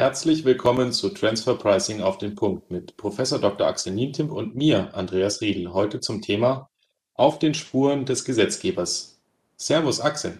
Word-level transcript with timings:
Herzlich 0.00 0.46
willkommen 0.46 0.92
zu 0.92 1.10
Transfer 1.10 1.56
Pricing 1.56 2.00
auf 2.00 2.16
den 2.16 2.34
Punkt 2.34 2.70
mit 2.70 2.96
Professor 2.96 3.38
Dr. 3.38 3.66
Axel 3.66 3.92
Nientimp 3.92 4.32
und 4.32 4.56
mir, 4.56 4.94
Andreas 4.94 5.42
Riedel, 5.42 5.74
heute 5.74 6.00
zum 6.00 6.22
Thema 6.22 6.70
Auf 7.12 7.38
den 7.38 7.52
Spuren 7.52 8.06
des 8.06 8.24
Gesetzgebers. 8.24 9.20
Servus 9.58 10.00
Axel. 10.00 10.38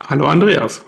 Hallo 0.00 0.26
Andreas. 0.26 0.84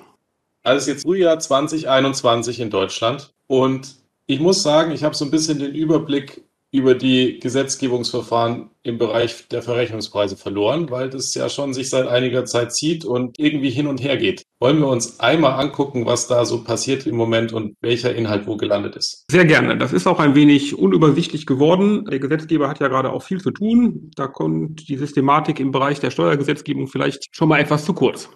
Also 0.65 0.79
ist 0.79 0.87
jetzt 0.89 1.03
Frühjahr 1.05 1.39
2021 1.39 2.59
in 2.59 2.71
Deutschland 2.71 3.33
und 3.47 3.95
ich 4.27 4.41
muss 4.41 4.65
sagen, 4.65 4.91
ich 4.91 5.05
habe 5.05 5.15
so 5.15 5.25
ein 5.25 5.31
bisschen 5.31 5.61
den 5.61 5.73
Überblick 5.73 6.48
über 6.71 6.95
die 6.95 7.39
Gesetzgebungsverfahren 7.41 8.71
im 8.83 8.99
Bereich 8.99 9.49
der 9.49 9.63
Verrechnungspreise 9.63 10.37
verloren, 10.37 10.91
weil 10.91 11.11
das 11.11 11.35
ja 11.35 11.49
schon 11.49 11.73
sich 11.75 11.91
seit 11.91 12.07
einiger 12.07 12.45
Zeit 12.45 12.75
zieht 12.75 13.05
und 13.05 13.39
irgendwie 13.39 13.71
hin 13.71 13.87
und 13.87 14.03
her 14.03 14.17
geht. 14.17 14.43
Wollen 14.61 14.79
wir 14.81 14.89
uns 14.89 15.21
einmal 15.21 15.53
angucken, 15.53 16.07
was 16.07 16.27
da 16.27 16.45
so 16.45 16.65
passiert 16.65 17.07
im 17.07 17.17
Moment 17.17 17.53
und 17.53 17.75
welcher 17.81 18.15
Inhalt 18.15 18.47
wo 18.47 18.57
gelandet 18.57 18.97
ist? 18.97 19.25
Sehr 19.31 19.45
gerne. 19.45 19.79
Das 19.79 19.93
ist 19.93 20.07
auch 20.07 20.21
ein 20.21 20.35
wenig 20.35 20.77
unübersichtlich 20.79 21.47
geworden. 21.47 22.05
Der 22.07 22.19
Gesetzgeber 22.19 22.69
hat 22.69 22.81
ja 22.81 22.89
gerade 22.89 23.13
auch 23.13 23.23
viel 23.23 23.41
zu 23.41 23.51
tun. 23.51 24.11
Da 24.17 24.27
kommt 24.27 24.89
die 24.89 24.97
Systematik 24.97 25.61
im 25.61 25.71
Bereich 25.71 26.01
der 26.01 26.11
Steuergesetzgebung 26.11 26.89
vielleicht 26.89 27.29
schon 27.31 27.49
mal 27.49 27.61
etwas 27.61 27.85
zu 27.85 27.95
kurz. 27.95 28.29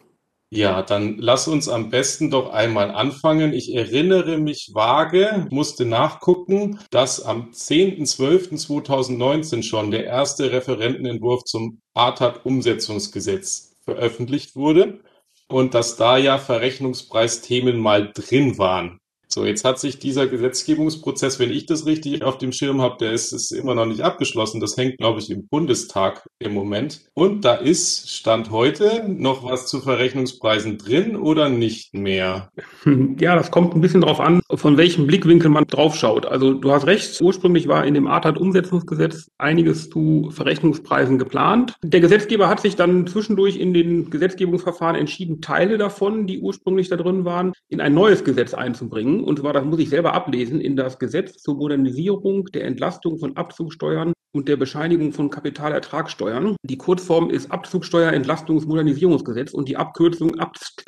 Ja, 0.54 0.82
dann 0.82 1.16
lass 1.16 1.48
uns 1.48 1.70
am 1.70 1.88
besten 1.88 2.30
doch 2.30 2.50
einmal 2.50 2.90
anfangen. 2.90 3.54
Ich 3.54 3.74
erinnere 3.74 4.36
mich 4.36 4.72
vage, 4.74 5.46
musste 5.50 5.86
nachgucken, 5.86 6.78
dass 6.90 7.22
am 7.22 7.52
10.12.2019 7.52 9.62
schon 9.62 9.90
der 9.90 10.04
erste 10.04 10.52
Referentenentwurf 10.52 11.44
zum 11.44 11.80
ATAT-Umsetzungsgesetz 11.94 13.76
veröffentlicht 13.80 14.54
wurde 14.54 15.00
und 15.48 15.72
dass 15.72 15.96
da 15.96 16.18
ja 16.18 16.36
Verrechnungspreisthemen 16.36 17.80
mal 17.80 18.12
drin 18.12 18.58
waren. 18.58 18.98
So, 19.32 19.46
jetzt 19.46 19.64
hat 19.64 19.80
sich 19.80 19.98
dieser 19.98 20.26
Gesetzgebungsprozess, 20.26 21.38
wenn 21.38 21.50
ich 21.50 21.64
das 21.64 21.86
richtig 21.86 22.22
auf 22.22 22.36
dem 22.36 22.52
Schirm 22.52 22.82
habe, 22.82 22.98
der 23.00 23.12
ist, 23.12 23.32
ist 23.32 23.50
immer 23.50 23.74
noch 23.74 23.86
nicht 23.86 24.02
abgeschlossen. 24.02 24.60
Das 24.60 24.76
hängt, 24.76 24.98
glaube 24.98 25.20
ich, 25.20 25.30
im 25.30 25.46
Bundestag 25.46 26.26
im 26.38 26.52
Moment. 26.52 27.06
Und 27.14 27.42
da 27.42 27.54
ist, 27.54 28.10
Stand 28.10 28.50
heute, 28.50 29.08
noch 29.08 29.42
was 29.42 29.68
zu 29.68 29.80
Verrechnungspreisen 29.80 30.76
drin 30.76 31.16
oder 31.16 31.48
nicht 31.48 31.94
mehr? 31.94 32.50
Ja, 33.18 33.36
das 33.36 33.50
kommt 33.50 33.74
ein 33.74 33.80
bisschen 33.80 34.00
drauf 34.00 34.20
an, 34.20 34.40
von 34.52 34.76
welchem 34.76 35.06
Blickwinkel 35.06 35.48
man 35.48 35.66
drauf 35.66 35.94
schaut. 35.96 36.26
Also 36.26 36.54
du 36.54 36.72
hast 36.72 36.86
recht, 36.86 37.20
ursprünglich 37.20 37.68
war 37.68 37.84
in 37.84 37.94
dem 37.94 38.06
ATAT-Umsetzungsgesetz 38.06 39.28
einiges 39.38 39.90
zu 39.90 40.30
Verrechnungspreisen 40.32 41.18
geplant. 41.18 41.74
Der 41.82 42.00
Gesetzgeber 42.00 42.48
hat 42.48 42.60
sich 42.60 42.74
dann 42.74 43.06
zwischendurch 43.06 43.56
in 43.56 43.72
den 43.74 44.10
Gesetzgebungsverfahren 44.10 44.96
entschieden, 44.96 45.40
Teile 45.40 45.78
davon, 45.78 46.26
die 46.26 46.40
ursprünglich 46.40 46.88
da 46.88 46.96
drin 46.96 47.24
waren, 47.24 47.52
in 47.68 47.80
ein 47.80 47.94
neues 47.94 48.24
Gesetz 48.24 48.54
einzubringen 48.54 49.21
und 49.24 49.38
zwar, 49.38 49.52
das 49.52 49.64
muss 49.64 49.80
ich 49.80 49.90
selber 49.90 50.14
ablesen, 50.14 50.60
in 50.60 50.76
das 50.76 50.98
Gesetz 50.98 51.42
zur 51.42 51.56
Modernisierung 51.56 52.46
der 52.46 52.64
Entlastung 52.64 53.18
von 53.18 53.36
Abzugsteuern 53.36 54.12
und 54.32 54.48
der 54.48 54.56
Bescheinigung 54.56 55.12
von 55.12 55.30
Kapitalertragssteuern. 55.30 56.56
Die 56.62 56.78
Kurzform 56.78 57.30
ist 57.30 57.50
Abzugsteuerentlastungsmodernisierungsgesetz 57.50 59.52
und 59.52 59.68
die 59.68 59.76
Abkürzung 59.76 60.38
Abst 60.38 60.84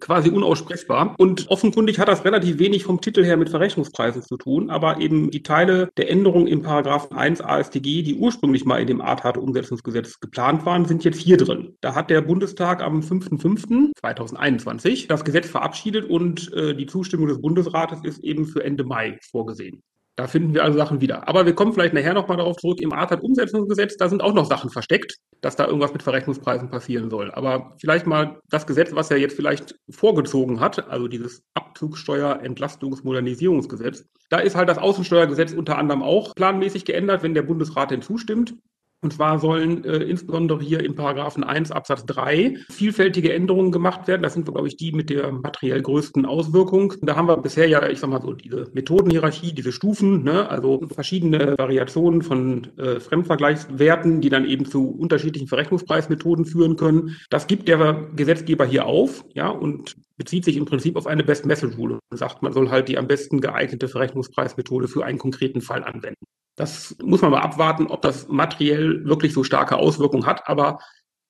quasi 0.00 0.30
unaussprechbar. 0.30 1.14
Und 1.18 1.48
offenkundig 1.48 1.98
hat 1.98 2.08
das 2.08 2.24
relativ 2.24 2.58
wenig 2.58 2.84
vom 2.84 3.00
Titel 3.00 3.24
her 3.24 3.36
mit 3.36 3.50
Verrechnungspreisen 3.50 4.22
zu 4.22 4.36
tun, 4.36 4.70
aber 4.70 5.00
eben 5.00 5.30
die 5.30 5.42
Teile 5.42 5.90
der 5.96 6.10
Änderung 6.10 6.46
im 6.46 6.62
Paragraphen 6.62 7.16
1 7.16 7.40
AStG, 7.40 8.02
die 8.02 8.14
ursprünglich 8.14 8.64
mal 8.64 8.80
in 8.80 8.86
dem 8.86 9.00
ATAT-Umsetzungsgesetz 9.00 10.20
geplant 10.20 10.64
waren, 10.66 10.84
sind 10.84 11.04
jetzt 11.04 11.20
hier 11.20 11.36
drin. 11.36 11.76
Da 11.80 11.94
hat 11.94 12.10
der 12.10 12.20
Bundestag 12.20 12.82
am 12.82 13.00
5.5.2021 13.00 15.08
das 15.08 15.24
Gesetz 15.24 15.48
verabschiedet 15.48 16.08
und 16.08 16.52
äh, 16.52 16.74
die 16.74 16.86
Zustimmung 16.86 17.28
des 17.28 17.40
Bundesrates 17.40 18.00
ist 18.04 18.22
eben 18.22 18.46
für 18.46 18.64
Ende 18.64 18.84
Mai 18.84 19.18
vorgesehen. 19.30 19.82
Da 20.18 20.26
finden 20.26 20.52
wir 20.52 20.64
also 20.64 20.76
Sachen 20.76 21.00
wieder. 21.00 21.28
Aber 21.28 21.46
wir 21.46 21.54
kommen 21.54 21.72
vielleicht 21.72 21.94
nachher 21.94 22.12
nochmal 22.12 22.38
darauf 22.38 22.56
zurück. 22.56 22.80
Im 22.80 22.92
ATAT-Umsetzungsgesetz, 22.92 23.96
da 23.98 24.08
sind 24.08 24.20
auch 24.20 24.34
noch 24.34 24.46
Sachen 24.46 24.68
versteckt, 24.68 25.18
dass 25.42 25.54
da 25.54 25.64
irgendwas 25.64 25.92
mit 25.92 26.02
Verrechnungspreisen 26.02 26.70
passieren 26.70 27.08
soll. 27.08 27.30
Aber 27.30 27.76
vielleicht 27.80 28.08
mal 28.08 28.40
das 28.50 28.66
Gesetz, 28.66 28.92
was 28.92 29.12
er 29.12 29.18
jetzt 29.18 29.36
vielleicht 29.36 29.76
vorgezogen 29.88 30.58
hat, 30.58 30.88
also 30.88 31.06
dieses 31.06 31.44
Abzugsteuer-Entlastungsmodernisierungsgesetz. 31.54 34.06
Da 34.28 34.40
ist 34.40 34.56
halt 34.56 34.68
das 34.68 34.78
Außensteuergesetz 34.78 35.52
unter 35.52 35.78
anderem 35.78 36.02
auch 36.02 36.34
planmäßig 36.34 36.84
geändert, 36.84 37.22
wenn 37.22 37.34
der 37.34 37.42
Bundesrat 37.42 37.92
denn 37.92 38.02
zustimmt. 38.02 38.56
Und 39.00 39.12
zwar 39.12 39.38
sollen 39.38 39.84
äh, 39.84 39.98
insbesondere 39.98 40.60
hier 40.60 40.80
in 40.80 40.96
Paragraphen 40.96 41.44
1 41.44 41.70
Absatz 41.70 42.04
3 42.06 42.56
vielfältige 42.68 43.32
Änderungen 43.32 43.70
gemacht 43.70 44.08
werden. 44.08 44.22
Das 44.22 44.34
sind, 44.34 44.46
glaube 44.46 44.66
ich, 44.66 44.76
die 44.76 44.90
mit 44.90 45.08
der 45.08 45.30
materiell 45.30 45.82
größten 45.82 46.26
Auswirkung. 46.26 46.94
Da 47.02 47.14
haben 47.14 47.28
wir 47.28 47.36
bisher 47.36 47.68
ja, 47.68 47.88
ich 47.88 48.00
sag 48.00 48.10
mal 48.10 48.20
so, 48.20 48.32
diese 48.32 48.68
Methodenhierarchie, 48.72 49.52
diese 49.52 49.70
Stufen, 49.70 50.24
ne? 50.24 50.48
also 50.50 50.80
verschiedene 50.92 51.56
Variationen 51.56 52.22
von 52.22 52.76
äh, 52.76 52.98
Fremdvergleichswerten, 52.98 54.20
die 54.20 54.30
dann 54.30 54.44
eben 54.44 54.66
zu 54.66 54.90
unterschiedlichen 54.90 55.46
Verrechnungspreismethoden 55.46 56.44
führen 56.44 56.76
können. 56.76 57.16
Das 57.30 57.46
gibt 57.46 57.68
der 57.68 58.08
Gesetzgeber 58.16 58.66
hier 58.66 58.86
auf, 58.86 59.24
ja, 59.34 59.48
und 59.48 59.94
bezieht 60.16 60.44
sich 60.44 60.56
im 60.56 60.64
Prinzip 60.64 60.96
auf 60.96 61.06
eine 61.06 61.22
Best-Method-Rule 61.22 62.00
und 62.10 62.16
sagt, 62.16 62.42
man 62.42 62.52
soll 62.52 62.70
halt 62.70 62.88
die 62.88 62.98
am 62.98 63.06
besten 63.06 63.40
geeignete 63.40 63.86
Verrechnungspreismethode 63.86 64.88
für 64.88 65.04
einen 65.04 65.18
konkreten 65.18 65.60
Fall 65.60 65.84
anwenden. 65.84 66.24
Das 66.58 66.96
muss 67.00 67.22
man 67.22 67.30
mal 67.30 67.40
abwarten, 67.40 67.86
ob 67.86 68.02
das 68.02 68.28
materiell 68.28 69.04
wirklich 69.04 69.32
so 69.32 69.44
starke 69.44 69.76
Auswirkungen 69.76 70.26
hat. 70.26 70.48
Aber 70.48 70.80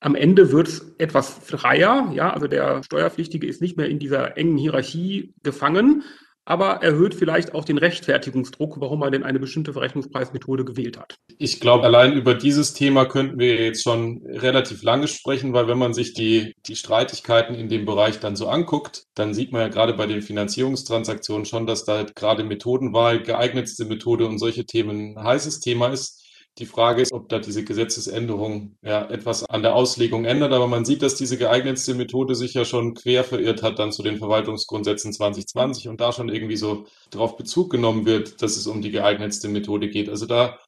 am 0.00 0.14
Ende 0.14 0.52
wird 0.52 0.68
es 0.68 0.94
etwas 0.98 1.28
freier. 1.28 2.10
Ja, 2.14 2.32
also 2.32 2.46
der 2.46 2.82
Steuerpflichtige 2.82 3.46
ist 3.46 3.60
nicht 3.60 3.76
mehr 3.76 3.88
in 3.88 3.98
dieser 3.98 4.38
engen 4.38 4.56
Hierarchie 4.56 5.34
gefangen, 5.42 6.02
aber 6.48 6.82
erhöht 6.82 7.14
vielleicht 7.14 7.54
auch 7.54 7.66
den 7.66 7.76
Rechtfertigungsdruck, 7.76 8.80
warum 8.80 9.00
man 9.00 9.12
denn 9.12 9.22
eine 9.22 9.38
bestimmte 9.38 9.74
Verrechnungspreismethode 9.74 10.64
gewählt 10.64 10.98
hat. 10.98 11.16
Ich 11.36 11.60
glaube, 11.60 11.84
allein 11.84 12.14
über 12.14 12.32
dieses 12.32 12.72
Thema 12.72 13.04
könnten 13.04 13.38
wir 13.38 13.62
jetzt 13.62 13.82
schon 13.82 14.22
relativ 14.24 14.82
lange 14.82 15.08
sprechen, 15.08 15.52
weil 15.52 15.68
wenn 15.68 15.76
man 15.76 15.92
sich 15.92 16.14
die, 16.14 16.54
die 16.66 16.74
Streitigkeiten 16.74 17.54
in 17.54 17.68
dem 17.68 17.84
Bereich 17.84 18.18
dann 18.18 18.34
so 18.34 18.48
anguckt, 18.48 19.04
dann 19.14 19.34
sieht 19.34 19.52
man 19.52 19.60
ja 19.60 19.68
gerade 19.68 19.92
bei 19.92 20.06
den 20.06 20.22
Finanzierungstransaktionen 20.22 21.44
schon, 21.44 21.66
dass 21.66 21.84
da 21.84 22.04
gerade 22.14 22.44
Methodenwahl, 22.44 23.22
geeignetste 23.22 23.84
Methode 23.84 24.26
und 24.26 24.38
solche 24.38 24.64
Themen 24.64 25.18
ein 25.18 25.22
heißes 25.22 25.60
Thema 25.60 25.88
ist. 25.88 26.27
Die 26.58 26.66
Frage 26.66 27.02
ist, 27.02 27.12
ob 27.12 27.28
da 27.28 27.38
diese 27.38 27.64
Gesetzesänderung 27.64 28.76
ja 28.82 29.08
etwas 29.08 29.44
an 29.44 29.62
der 29.62 29.74
Auslegung 29.74 30.24
ändert. 30.24 30.52
Aber 30.52 30.66
man 30.66 30.84
sieht, 30.84 31.02
dass 31.02 31.14
diese 31.14 31.38
geeignetste 31.38 31.94
Methode 31.94 32.34
sich 32.34 32.54
ja 32.54 32.64
schon 32.64 32.94
quer 32.94 33.22
verirrt 33.22 33.62
hat 33.62 33.78
dann 33.78 33.92
zu 33.92 34.02
den 34.02 34.18
Verwaltungsgrundsätzen 34.18 35.12
2020 35.12 35.88
und 35.88 36.00
da 36.00 36.12
schon 36.12 36.28
irgendwie 36.28 36.56
so 36.56 36.86
darauf 37.10 37.36
Bezug 37.36 37.70
genommen 37.70 38.06
wird, 38.06 38.42
dass 38.42 38.56
es 38.56 38.66
um 38.66 38.82
die 38.82 38.90
geeignetste 38.90 39.48
Methode 39.48 39.88
geht. 39.88 40.08
Also 40.08 40.26
da 40.26 40.58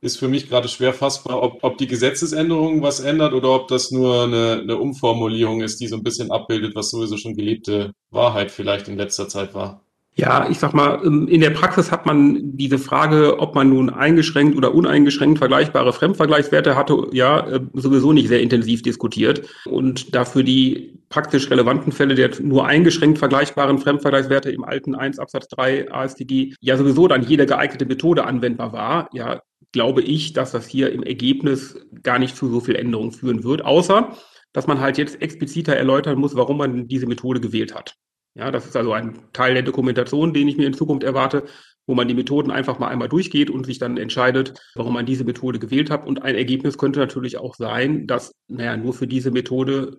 ist 0.00 0.18
für 0.18 0.28
mich 0.28 0.48
gerade 0.48 0.68
schwer 0.68 0.92
fassbar, 0.94 1.42
ob, 1.42 1.64
ob 1.64 1.78
die 1.78 1.88
Gesetzesänderung 1.88 2.82
was 2.82 3.00
ändert 3.00 3.32
oder 3.32 3.50
ob 3.50 3.68
das 3.68 3.90
nur 3.90 4.24
eine, 4.24 4.60
eine 4.62 4.76
Umformulierung 4.76 5.60
ist, 5.60 5.80
die 5.80 5.88
so 5.88 5.96
ein 5.96 6.02
bisschen 6.02 6.30
abbildet, 6.30 6.76
was 6.76 6.90
sowieso 6.90 7.16
schon 7.16 7.34
gelebte 7.34 7.92
Wahrheit 8.10 8.50
vielleicht 8.50 8.88
in 8.88 8.96
letzter 8.96 9.28
Zeit 9.28 9.54
war. 9.54 9.84
Ja, 10.20 10.48
ich 10.50 10.58
sag 10.58 10.74
mal, 10.74 11.00
ähm, 11.04 11.28
in 11.28 11.40
der 11.40 11.50
Praxis 11.50 11.92
hat 11.92 12.04
man 12.04 12.56
diese 12.56 12.76
Frage, 12.78 13.38
ob 13.38 13.54
man 13.54 13.68
nun 13.68 13.88
eingeschränkt 13.88 14.56
oder 14.56 14.74
uneingeschränkt 14.74 15.38
vergleichbare 15.38 15.92
Fremdvergleichswerte 15.92 16.74
hatte, 16.74 17.06
ja, 17.12 17.48
äh, 17.48 17.60
sowieso 17.74 18.12
nicht 18.12 18.26
sehr 18.26 18.40
intensiv 18.40 18.82
diskutiert. 18.82 19.48
Und 19.64 20.16
dafür 20.16 20.42
die 20.42 20.98
praktisch 21.08 21.48
relevanten 21.50 21.92
Fälle 21.92 22.16
der 22.16 22.30
nur 22.42 22.66
eingeschränkt 22.66 23.18
vergleichbaren 23.18 23.78
Fremdvergleichswerte 23.78 24.50
im 24.50 24.64
alten 24.64 24.96
1 24.96 25.20
Absatz 25.20 25.46
3 25.50 25.92
AStG 25.92 26.52
ja 26.60 26.76
sowieso 26.76 27.06
dann 27.06 27.22
jede 27.22 27.46
geeignete 27.46 27.86
Methode 27.86 28.24
anwendbar 28.24 28.72
war, 28.72 29.08
ja, 29.12 29.40
glaube 29.70 30.02
ich, 30.02 30.32
dass 30.32 30.50
das 30.50 30.66
hier 30.66 30.90
im 30.92 31.04
Ergebnis 31.04 31.78
gar 32.02 32.18
nicht 32.18 32.36
zu 32.36 32.48
so 32.50 32.58
viel 32.58 32.74
Änderungen 32.74 33.12
führen 33.12 33.44
wird, 33.44 33.64
außer 33.64 34.16
dass 34.52 34.66
man 34.66 34.80
halt 34.80 34.98
jetzt 34.98 35.22
expliziter 35.22 35.76
erläutern 35.76 36.18
muss, 36.18 36.34
warum 36.34 36.58
man 36.58 36.88
diese 36.88 37.06
Methode 37.06 37.40
gewählt 37.40 37.72
hat. 37.72 37.94
Ja, 38.34 38.50
das 38.50 38.66
ist 38.66 38.76
also 38.76 38.92
ein 38.92 39.18
Teil 39.32 39.54
der 39.54 39.62
Dokumentation, 39.62 40.32
den 40.32 40.48
ich 40.48 40.56
mir 40.56 40.66
in 40.66 40.74
Zukunft 40.74 41.02
erwarte, 41.02 41.44
wo 41.86 41.94
man 41.94 42.06
die 42.06 42.14
Methoden 42.14 42.50
einfach 42.50 42.78
mal 42.78 42.88
einmal 42.88 43.08
durchgeht 43.08 43.50
und 43.50 43.66
sich 43.66 43.78
dann 43.78 43.96
entscheidet, 43.96 44.60
warum 44.74 44.94
man 44.94 45.06
diese 45.06 45.24
Methode 45.24 45.58
gewählt 45.58 45.90
hat. 45.90 46.06
Und 46.06 46.22
ein 46.22 46.34
Ergebnis 46.34 46.78
könnte 46.78 47.00
natürlich 47.00 47.38
auch 47.38 47.54
sein, 47.54 48.06
dass, 48.06 48.32
naja, 48.46 48.76
nur 48.76 48.92
für 48.92 49.06
diese 49.06 49.30
Methode 49.30 49.96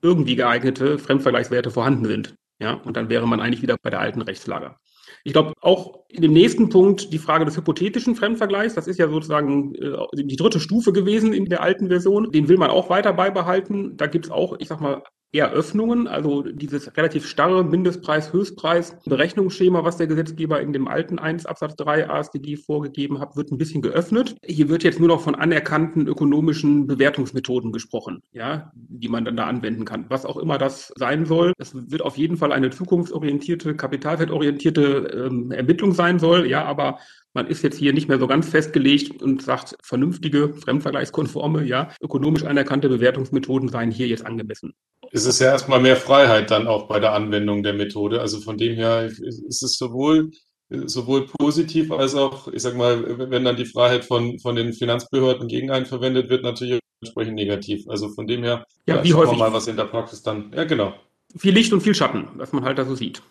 irgendwie 0.00 0.36
geeignete 0.36 0.98
Fremdvergleichswerte 0.98 1.70
vorhanden 1.70 2.06
sind. 2.06 2.34
Ja, 2.60 2.74
und 2.74 2.96
dann 2.96 3.08
wäre 3.08 3.26
man 3.26 3.40
eigentlich 3.40 3.62
wieder 3.62 3.76
bei 3.82 3.90
der 3.90 4.00
alten 4.00 4.22
Rechtslage. 4.22 4.76
Ich 5.24 5.32
glaube, 5.32 5.52
auch 5.60 6.04
in 6.08 6.22
dem 6.22 6.32
nächsten 6.32 6.68
Punkt 6.68 7.12
die 7.12 7.18
Frage 7.18 7.44
des 7.44 7.56
hypothetischen 7.56 8.14
Fremdvergleichs, 8.14 8.74
das 8.74 8.86
ist 8.86 8.98
ja 8.98 9.08
sozusagen 9.08 9.74
äh, 9.74 9.96
die 10.14 10.36
dritte 10.36 10.60
Stufe 10.60 10.92
gewesen 10.92 11.32
in 11.32 11.46
der 11.46 11.62
alten 11.62 11.88
Version, 11.88 12.30
den 12.30 12.48
will 12.48 12.58
man 12.58 12.70
auch 12.70 12.88
weiter 12.88 13.12
beibehalten. 13.12 13.96
Da 13.96 14.06
gibt 14.06 14.26
es 14.26 14.30
auch, 14.30 14.56
ich 14.60 14.68
sag 14.68 14.80
mal, 14.80 15.02
Eröffnungen, 15.32 16.08
also 16.08 16.42
dieses 16.42 16.94
relativ 16.96 17.26
starre 17.26 17.64
Mindestpreis-Höchstpreis-Berechnungsschema, 17.64 19.82
was 19.82 19.96
der 19.96 20.06
Gesetzgeber 20.06 20.60
in 20.60 20.74
dem 20.74 20.88
alten 20.88 21.18
1 21.18 21.46
Absatz 21.46 21.76
3 21.76 22.10
ASDG 22.10 22.56
vorgegeben 22.56 23.18
hat, 23.18 23.36
wird 23.36 23.50
ein 23.50 23.58
bisschen 23.58 23.80
geöffnet. 23.80 24.36
Hier 24.44 24.68
wird 24.68 24.84
jetzt 24.84 25.00
nur 25.00 25.08
noch 25.08 25.22
von 25.22 25.34
anerkannten 25.34 26.06
ökonomischen 26.06 26.86
Bewertungsmethoden 26.86 27.72
gesprochen, 27.72 28.22
ja, 28.32 28.72
die 28.74 29.08
man 29.08 29.24
dann 29.24 29.36
da 29.36 29.46
anwenden 29.46 29.86
kann. 29.86 30.04
Was 30.08 30.26
auch 30.26 30.36
immer 30.36 30.58
das 30.58 30.92
sein 30.96 31.24
soll. 31.24 31.54
Es 31.58 31.74
wird 31.74 32.02
auf 32.02 32.18
jeden 32.18 32.36
Fall 32.36 32.52
eine 32.52 32.68
zukunftsorientierte, 32.70 33.74
kapitalwertorientierte 33.74 35.28
ähm, 35.30 35.50
Ermittlung 35.50 35.92
sein 35.92 36.18
soll, 36.18 36.46
ja, 36.46 36.64
aber 36.64 36.98
man 37.34 37.46
ist 37.46 37.62
jetzt 37.62 37.78
hier 37.78 37.92
nicht 37.92 38.08
mehr 38.08 38.18
so 38.18 38.26
ganz 38.26 38.48
festgelegt 38.48 39.22
und 39.22 39.42
sagt, 39.42 39.76
vernünftige, 39.82 40.54
fremdvergleichskonforme, 40.54 41.64
ja, 41.64 41.90
ökonomisch 42.00 42.44
anerkannte 42.44 42.88
Bewertungsmethoden 42.88 43.68
seien 43.68 43.90
hier 43.90 44.06
jetzt 44.06 44.26
angemessen. 44.26 44.74
Es 45.10 45.26
ist 45.26 45.40
ja 45.40 45.48
erstmal 45.48 45.80
mehr 45.80 45.96
Freiheit 45.96 46.50
dann 46.50 46.66
auch 46.66 46.88
bei 46.88 47.00
der 47.00 47.12
Anwendung 47.12 47.62
der 47.62 47.74
Methode. 47.74 48.20
Also 48.20 48.40
von 48.40 48.56
dem 48.56 48.74
her 48.74 49.06
ist 49.06 49.62
es 49.62 49.76
sowohl, 49.76 50.30
sowohl 50.68 51.26
positiv 51.26 51.90
als 51.90 52.14
auch, 52.14 52.48
ich 52.48 52.62
sag 52.62 52.76
mal, 52.76 53.30
wenn 53.30 53.44
dann 53.44 53.56
die 53.56 53.66
Freiheit 53.66 54.04
von, 54.04 54.38
von 54.38 54.56
den 54.56 54.72
Finanzbehörden 54.72 55.48
gegen 55.48 55.70
einen 55.70 55.86
verwendet 55.86 56.30
wird, 56.30 56.44
natürlich 56.44 56.80
entsprechend 57.02 57.34
negativ. 57.34 57.88
Also 57.88 58.08
von 58.08 58.26
dem 58.26 58.42
her, 58.42 58.64
ja, 58.86 59.02
wie 59.02 59.14
häufig 59.14 59.38
mal, 59.38 59.52
was 59.52 59.66
in 59.68 59.76
der 59.76 59.84
Praxis 59.84 60.22
dann, 60.22 60.52
ja 60.54 60.64
genau. 60.64 60.94
Viel 61.36 61.54
Licht 61.54 61.72
und 61.72 61.82
viel 61.82 61.94
Schatten, 61.94 62.28
was 62.34 62.52
man 62.52 62.64
halt 62.64 62.78
da 62.78 62.84
so 62.84 62.94
sieht. 62.94 63.22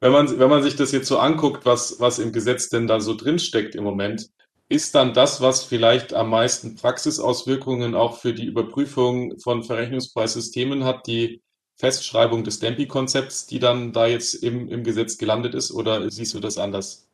Wenn 0.00 0.12
man, 0.12 0.38
wenn 0.38 0.48
man 0.48 0.62
sich 0.62 0.76
das 0.76 0.92
jetzt 0.92 1.08
so 1.08 1.18
anguckt, 1.18 1.66
was, 1.66 1.98
was 1.98 2.18
im 2.20 2.32
Gesetz 2.32 2.68
denn 2.68 2.86
da 2.86 3.00
so 3.00 3.14
drinsteckt 3.14 3.74
im 3.74 3.82
Moment, 3.82 4.30
ist 4.68 4.94
dann 4.94 5.14
das, 5.14 5.40
was 5.40 5.64
vielleicht 5.64 6.14
am 6.14 6.30
meisten 6.30 6.76
Praxisauswirkungen 6.76 7.94
auch 7.94 8.18
für 8.18 8.32
die 8.34 8.44
Überprüfung 8.44 9.38
von 9.40 9.64
Verrechnungspreissystemen 9.64 10.84
hat, 10.84 11.06
die 11.06 11.42
Festschreibung 11.76 12.44
des 12.44 12.60
Dempi-Konzepts, 12.60 13.46
die 13.46 13.58
dann 13.58 13.92
da 13.92 14.06
jetzt 14.06 14.34
im, 14.34 14.68
im 14.68 14.84
Gesetz 14.84 15.16
gelandet 15.16 15.54
ist, 15.54 15.72
oder 15.72 16.10
siehst 16.10 16.34
du 16.34 16.40
das 16.40 16.58
anders? 16.58 17.07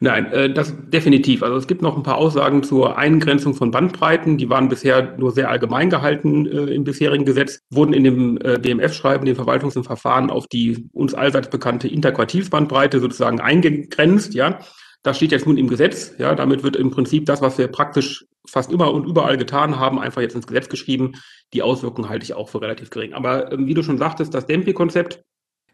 Nein, 0.00 0.26
äh, 0.32 0.52
das 0.52 0.74
definitiv. 0.88 1.42
Also 1.42 1.56
es 1.56 1.66
gibt 1.66 1.82
noch 1.82 1.96
ein 1.96 2.02
paar 2.02 2.18
Aussagen 2.18 2.62
zur 2.62 2.98
Eingrenzung 2.98 3.54
von 3.54 3.70
Bandbreiten. 3.70 4.38
Die 4.38 4.50
waren 4.50 4.68
bisher 4.68 5.16
nur 5.18 5.32
sehr 5.32 5.50
allgemein 5.50 5.90
gehalten 5.90 6.46
äh, 6.46 6.74
im 6.74 6.84
bisherigen 6.84 7.24
Gesetz, 7.24 7.60
wurden 7.70 7.92
in 7.92 8.04
dem 8.04 8.38
äh, 8.38 8.58
BMF-Schreiben, 8.58 9.24
dem 9.24 9.36
Verwaltungs- 9.36 9.76
und 9.76 9.84
Verfahren, 9.84 10.30
auf 10.30 10.46
die 10.46 10.88
uns 10.92 11.14
allseits 11.14 11.48
bekannte 11.48 11.88
Interquartilsbandbreite 11.88 13.00
sozusagen 13.00 13.40
eingegrenzt. 13.40 14.34
Ja, 14.34 14.58
das 15.02 15.16
steht 15.16 15.32
jetzt 15.32 15.46
nun 15.46 15.58
im 15.58 15.68
Gesetz. 15.68 16.14
Ja, 16.18 16.34
damit 16.34 16.62
wird 16.62 16.76
im 16.76 16.90
Prinzip 16.90 17.26
das, 17.26 17.40
was 17.40 17.58
wir 17.58 17.68
praktisch 17.68 18.24
fast 18.46 18.72
immer 18.72 18.92
und 18.92 19.06
überall 19.06 19.36
getan 19.36 19.78
haben, 19.78 19.98
einfach 19.98 20.22
jetzt 20.22 20.34
ins 20.34 20.46
Gesetz 20.46 20.68
geschrieben. 20.68 21.12
Die 21.52 21.62
Auswirkungen 21.62 22.08
halte 22.08 22.24
ich 22.24 22.34
auch 22.34 22.48
für 22.48 22.60
relativ 22.60 22.90
gering. 22.90 23.14
Aber 23.14 23.52
ähm, 23.52 23.66
wie 23.66 23.74
du 23.74 23.82
schon 23.82 23.98
sagtest, 23.98 24.34
das 24.34 24.46
Dempi-Konzept 24.46 25.22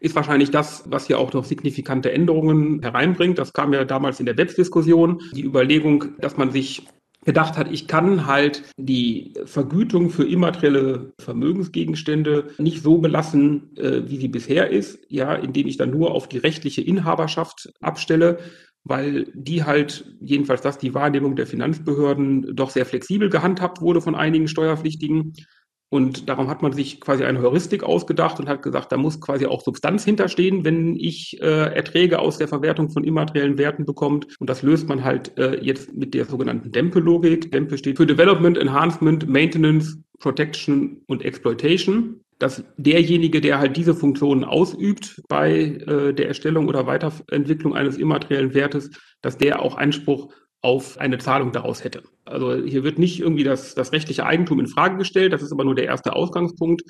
ist 0.01 0.15
wahrscheinlich 0.15 0.49
das, 0.49 0.83
was 0.87 1.07
hier 1.07 1.19
auch 1.19 1.31
noch 1.31 1.45
signifikante 1.45 2.11
Änderungen 2.11 2.81
hereinbringt. 2.81 3.37
Das 3.37 3.53
kam 3.53 3.71
ja 3.71 3.85
damals 3.85 4.19
in 4.19 4.25
der 4.25 4.33
BEPS-Diskussion. 4.33 5.21
Die 5.33 5.45
Überlegung, 5.45 6.17
dass 6.19 6.37
man 6.37 6.51
sich 6.51 6.87
gedacht 7.23 7.55
hat, 7.55 7.71
ich 7.71 7.87
kann 7.87 8.25
halt 8.25 8.63
die 8.77 9.33
Vergütung 9.45 10.09
für 10.09 10.27
immaterielle 10.27 11.13
Vermögensgegenstände 11.19 12.47
nicht 12.57 12.81
so 12.81 12.97
belassen, 12.97 13.77
äh, 13.77 14.01
wie 14.09 14.17
sie 14.17 14.27
bisher 14.27 14.71
ist, 14.71 14.99
ja, 15.07 15.35
indem 15.35 15.67
ich 15.67 15.77
dann 15.77 15.91
nur 15.91 16.11
auf 16.11 16.27
die 16.27 16.39
rechtliche 16.39 16.81
Inhaberschaft 16.81 17.71
abstelle, 17.79 18.39
weil 18.83 19.27
die 19.35 19.63
halt, 19.63 20.15
jedenfalls 20.19 20.61
das 20.61 20.79
die 20.79 20.95
Wahrnehmung 20.95 21.35
der 21.35 21.45
Finanzbehörden, 21.45 22.55
doch 22.55 22.71
sehr 22.71 22.87
flexibel 22.87 23.29
gehandhabt 23.29 23.81
wurde 23.81 24.01
von 24.01 24.15
einigen 24.15 24.47
Steuerpflichtigen. 24.47 25.33
Und 25.93 26.29
darum 26.29 26.47
hat 26.47 26.61
man 26.61 26.71
sich 26.71 27.01
quasi 27.01 27.25
eine 27.25 27.41
Heuristik 27.41 27.83
ausgedacht 27.83 28.39
und 28.39 28.47
hat 28.47 28.61
gesagt, 28.61 28.93
da 28.93 28.97
muss 28.97 29.19
quasi 29.19 29.45
auch 29.45 29.59
Substanz 29.59 30.05
hinterstehen, 30.05 30.63
wenn 30.63 30.95
ich 30.95 31.41
äh, 31.41 31.75
Erträge 31.75 32.19
aus 32.19 32.37
der 32.37 32.47
Verwertung 32.47 32.89
von 32.89 33.03
immateriellen 33.03 33.57
Werten 33.57 33.85
bekommt. 33.85 34.39
Und 34.39 34.49
das 34.49 34.63
löst 34.63 34.87
man 34.87 35.03
halt 35.03 35.37
äh, 35.37 35.61
jetzt 35.61 35.93
mit 35.93 36.13
der 36.13 36.23
sogenannten 36.23 36.71
DEMPE-Logik. 36.71 37.51
DEMPE 37.51 37.77
steht 37.77 37.97
für 37.97 38.05
Development, 38.05 38.57
Enhancement, 38.57 39.27
Maintenance, 39.27 39.97
Protection 40.19 41.01
und 41.07 41.25
Exploitation. 41.25 42.21
Dass 42.39 42.63
derjenige, 42.77 43.41
der 43.41 43.59
halt 43.59 43.75
diese 43.75 43.93
Funktionen 43.93 44.45
ausübt 44.45 45.21
bei 45.27 45.51
äh, 45.51 46.13
der 46.13 46.29
Erstellung 46.29 46.69
oder 46.69 46.87
Weiterentwicklung 46.87 47.75
eines 47.75 47.97
immateriellen 47.97 48.53
Wertes, 48.53 48.91
dass 49.21 49.37
der 49.37 49.61
auch 49.61 49.75
Einspruch 49.75 50.33
auf 50.61 50.97
eine 50.99 51.17
Zahlung 51.17 51.51
daraus 51.51 51.83
hätte. 51.83 52.03
Also 52.25 52.55
hier 52.55 52.83
wird 52.83 52.99
nicht 52.99 53.19
irgendwie 53.19 53.43
das, 53.43 53.73
das 53.73 53.91
rechtliche 53.91 54.25
Eigentum 54.25 54.59
in 54.59 54.67
Frage 54.67 54.97
gestellt, 54.97 55.33
das 55.33 55.41
ist 55.41 55.51
aber 55.51 55.63
nur 55.63 55.75
der 55.75 55.85
erste 55.85 56.13
Ausgangspunkt 56.13 56.83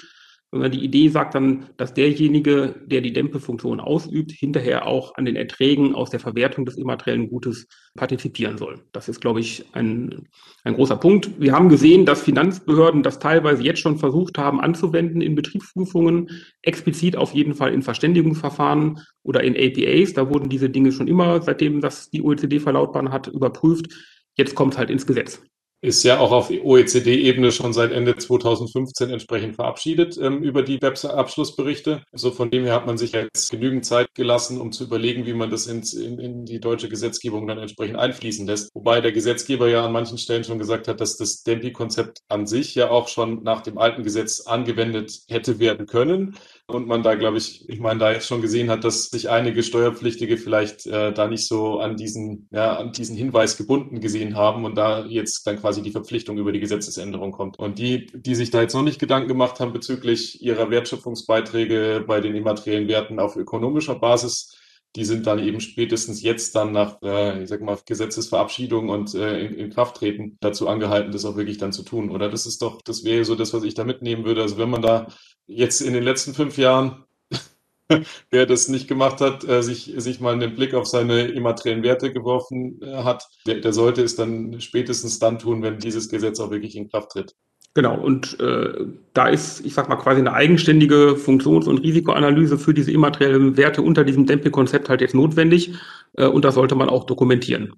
sondern 0.52 0.72
die 0.72 0.84
Idee 0.84 1.08
sagt 1.08 1.34
dann, 1.34 1.68
dass 1.78 1.94
derjenige, 1.94 2.76
der 2.86 3.00
die 3.00 3.14
Dämpfefunktion 3.14 3.80
ausübt, 3.80 4.32
hinterher 4.32 4.86
auch 4.86 5.16
an 5.16 5.24
den 5.24 5.38
Erträgen 5.38 5.96
aus 5.96 6.10
der 6.10 6.20
Verwertung 6.20 6.66
des 6.66 6.78
immateriellen 6.78 7.30
Gutes 7.30 7.68
partizipieren 7.96 8.58
soll. 8.58 8.84
Das 8.92 9.08
ist, 9.08 9.22
glaube 9.22 9.40
ich, 9.40 9.66
ein, 9.72 10.28
ein 10.66 10.74
großer 10.74 10.98
Punkt. 10.98 11.40
Wir 11.40 11.54
haben 11.54 11.70
gesehen, 11.70 12.06
dass 12.06 12.22
Finanzbehörden 12.22 13.02
das 13.02 13.20
teilweise 13.20 13.64
jetzt 13.64 13.80
schon 13.80 13.98
versucht 13.98 14.38
haben 14.38 14.60
anzuwenden 14.60 15.22
in 15.22 15.36
Betriebsprüfungen, 15.36 16.30
explizit 16.62 17.16
auf 17.16 17.34
jeden 17.34 17.56
Fall 17.56 17.74
in 17.74 17.82
Verständigungsverfahren 17.82 19.00
oder 19.24 19.44
in 19.44 19.56
APAs. 19.56 20.14
Da 20.14 20.30
wurden 20.30 20.50
diese 20.50 20.70
Dinge 20.70 20.92
schon 20.92 21.08
immer, 21.08 21.42
seitdem 21.42 21.80
das 21.80 22.10
die 22.10 22.22
OECD 22.22 22.60
verlautbaren 22.60 23.12
hat, 23.12 23.28
überprüft. 23.28 23.88
Jetzt 24.36 24.56
kommt 24.56 24.74
es 24.74 24.78
halt 24.78 24.90
ins 24.90 25.08
Gesetz 25.08 25.42
ist 25.82 26.04
ja 26.04 26.20
auch 26.20 26.32
auf 26.32 26.52
OECD-Ebene 26.52 27.52
schon 27.52 27.74
seit 27.74 27.92
Ende 27.92 28.16
2015 28.16 29.10
entsprechend 29.10 29.56
verabschiedet 29.56 30.18
ähm, 30.22 30.44
über 30.44 30.62
die 30.62 30.78
BEPS-Abschlussberichte. 30.78 32.04
So 32.12 32.28
also 32.28 32.32
von 32.32 32.52
dem 32.52 32.66
her 32.66 32.76
hat 32.76 32.86
man 32.86 33.00
sich 33.00 33.14
jetzt 33.14 33.50
genügend 33.50 33.84
Zeit 33.84 34.14
gelassen, 34.14 34.62
um 34.62 34.72
zu 34.72 34.84
überlegen, 34.84 35.26
wie 35.26 35.34
man 35.34 35.50
das 35.50 35.66
ins, 35.66 35.94
in, 35.94 36.20
in 36.20 36.46
die 36.46 36.60
deutsche 36.60 36.88
Gesetzgebung 36.88 37.48
dann 37.48 37.58
entsprechend 37.58 37.98
einfließen 37.98 38.46
lässt. 38.46 38.70
Wobei 38.76 39.02
der 39.02 39.12
Gesetzgeber 39.12 39.68
ja 39.70 39.84
an 39.84 39.92
manchen 39.92 40.20
Stellen 40.20 40.44
schon 40.44 40.60
gesagt 40.60 40.88
hat, 40.88 41.02
dass 41.02 41.18
das 41.18 41.42
DEMPI-Konzept 41.44 42.20
an 42.30 42.46
sich 42.46 42.76
ja 42.76 42.92
auch 42.92 43.08
schon 43.08 43.42
nach 43.42 43.62
dem 43.62 43.80
alten 43.80 44.04
Gesetz 44.04 44.42
angewendet 44.42 45.22
hätte 45.30 45.60
werden 45.60 45.88
können 45.88 46.36
und 46.74 46.88
man 46.88 47.04
da, 47.04 47.16
glaube 47.16 47.38
ich, 47.38 47.68
ich 47.70 47.80
meine, 47.80 48.00
da 48.00 48.12
jetzt 48.12 48.28
schon 48.28 48.42
gesehen 48.42 48.70
hat, 48.70 48.84
dass 48.84 49.06
sich 49.06 49.30
einige 49.30 49.64
Steuerpflichtige 49.64 50.38
vielleicht 50.38 50.86
äh, 50.88 51.14
da 51.14 51.28
nicht 51.28 51.48
so 51.48 51.80
an 51.80 51.98
diesen, 51.98 52.48
ja, 52.52 52.78
an 52.78 52.92
diesen 52.92 53.16
Hinweis 53.16 53.58
gebunden 53.58 54.02
gesehen 54.02 54.36
haben 54.36 54.66
und 54.66 54.76
da 54.76 55.06
jetzt 55.06 55.46
dann 55.48 55.60
quasi 55.60 55.82
die 55.82 55.92
Verpflichtung 55.92 56.38
über 56.38 56.52
die 56.52 56.60
Gesetzesänderung 56.60 57.32
kommt. 57.32 57.60
Und 57.60 57.80
die, 57.80 58.08
die 58.14 58.36
sich 58.36 58.52
da 58.52 58.62
jetzt 58.62 58.74
noch 58.74 58.84
nicht 58.84 59.00
Gedanken 59.00 59.28
gemacht 59.28 59.60
haben 59.60 59.74
bezüglich 59.74 60.42
ihrer 60.42 60.70
Wertschöpfungsbeiträge 60.70 62.04
bei 62.08 62.22
den 62.22 62.36
immateriellen 62.36 62.88
Werten 62.88 63.20
auf 63.20 63.36
ökonomischer 63.36 63.96
Basis, 63.96 64.58
die 64.96 65.06
sind 65.06 65.26
dann 65.26 65.40
eben 65.40 65.62
spätestens 65.62 66.22
jetzt 66.22 66.54
dann 66.56 66.74
nach, 66.74 67.02
äh, 67.02 67.44
ich 67.44 67.50
sag 67.50 67.62
mal, 67.62 67.78
Gesetzesverabschiedung 67.86 68.90
und 68.90 69.16
äh, 69.16 69.46
in, 69.46 69.54
in 69.54 69.70
Kraft 69.70 69.98
treten 69.98 70.38
dazu 70.42 70.68
angehalten, 70.68 71.14
das 71.14 71.24
auch 71.24 71.38
wirklich 71.38 71.58
dann 71.58 71.72
zu 71.72 71.84
tun. 71.84 72.10
Oder 72.12 72.30
das 72.30 72.46
ist 72.46 72.62
doch, 72.62 72.82
das 72.82 73.06
wäre 73.06 73.24
so 73.24 73.36
das, 73.36 73.54
was 73.54 73.64
ich 73.64 73.74
da 73.74 73.86
mitnehmen 73.86 74.26
würde. 74.26 74.42
Also 74.42 74.58
wenn 74.58 74.70
man 74.70 74.82
da 74.82 75.08
jetzt 75.52 75.82
in 75.82 75.94
den 75.94 76.04
letzten 76.04 76.34
fünf 76.34 76.58
Jahren, 76.58 77.04
wer 78.30 78.46
das 78.46 78.68
nicht 78.68 78.88
gemacht 78.88 79.22
hat, 79.22 79.44
äh, 79.44 79.62
sich, 79.62 79.94
sich 79.98 80.20
mal 80.20 80.34
einen 80.34 80.56
Blick 80.56 80.74
auf 80.74 80.88
seine 80.88 81.28
immateriellen 81.28 81.84
Werte 81.84 82.12
geworfen 82.12 82.82
äh, 82.82 83.04
hat, 83.04 83.28
der, 83.46 83.60
der 83.60 83.74
sollte 83.74 84.02
es 84.04 84.16
dann 84.16 84.60
spätestens 84.62 85.20
dann 85.20 85.40
tun, 85.40 85.62
wenn 85.62 85.80
dieses 85.80 86.10
Gesetz 86.10 86.40
auch 86.40 86.52
wirklich 86.52 86.76
in 86.76 86.90
Kraft 86.90 87.12
tritt. 87.12 87.36
Genau, 87.74 87.98
und 87.98 88.38
äh, 88.42 88.86
da 89.14 89.30
ist, 89.30 89.66
ich 89.66 89.74
sag 89.74 89.88
mal, 89.88 89.96
quasi 89.96 90.20
eine 90.20 90.34
eigenständige 90.34 91.16
Funktions- 91.16 91.68
und 91.68 91.78
Risikoanalyse 91.78 92.58
für 92.58 92.74
diese 92.74 92.92
immateriellen 92.92 93.56
Werte 93.56 93.82
unter 93.82 94.04
diesem 94.04 94.26
Demping-Konzept 94.26 94.90
halt 94.90 95.00
jetzt 95.00 95.16
notwendig 95.16 95.74
äh, 96.18 96.26
und 96.26 96.44
das 96.44 96.56
sollte 96.56 96.76
man 96.76 96.90
auch 96.90 97.06
dokumentieren. 97.06 97.74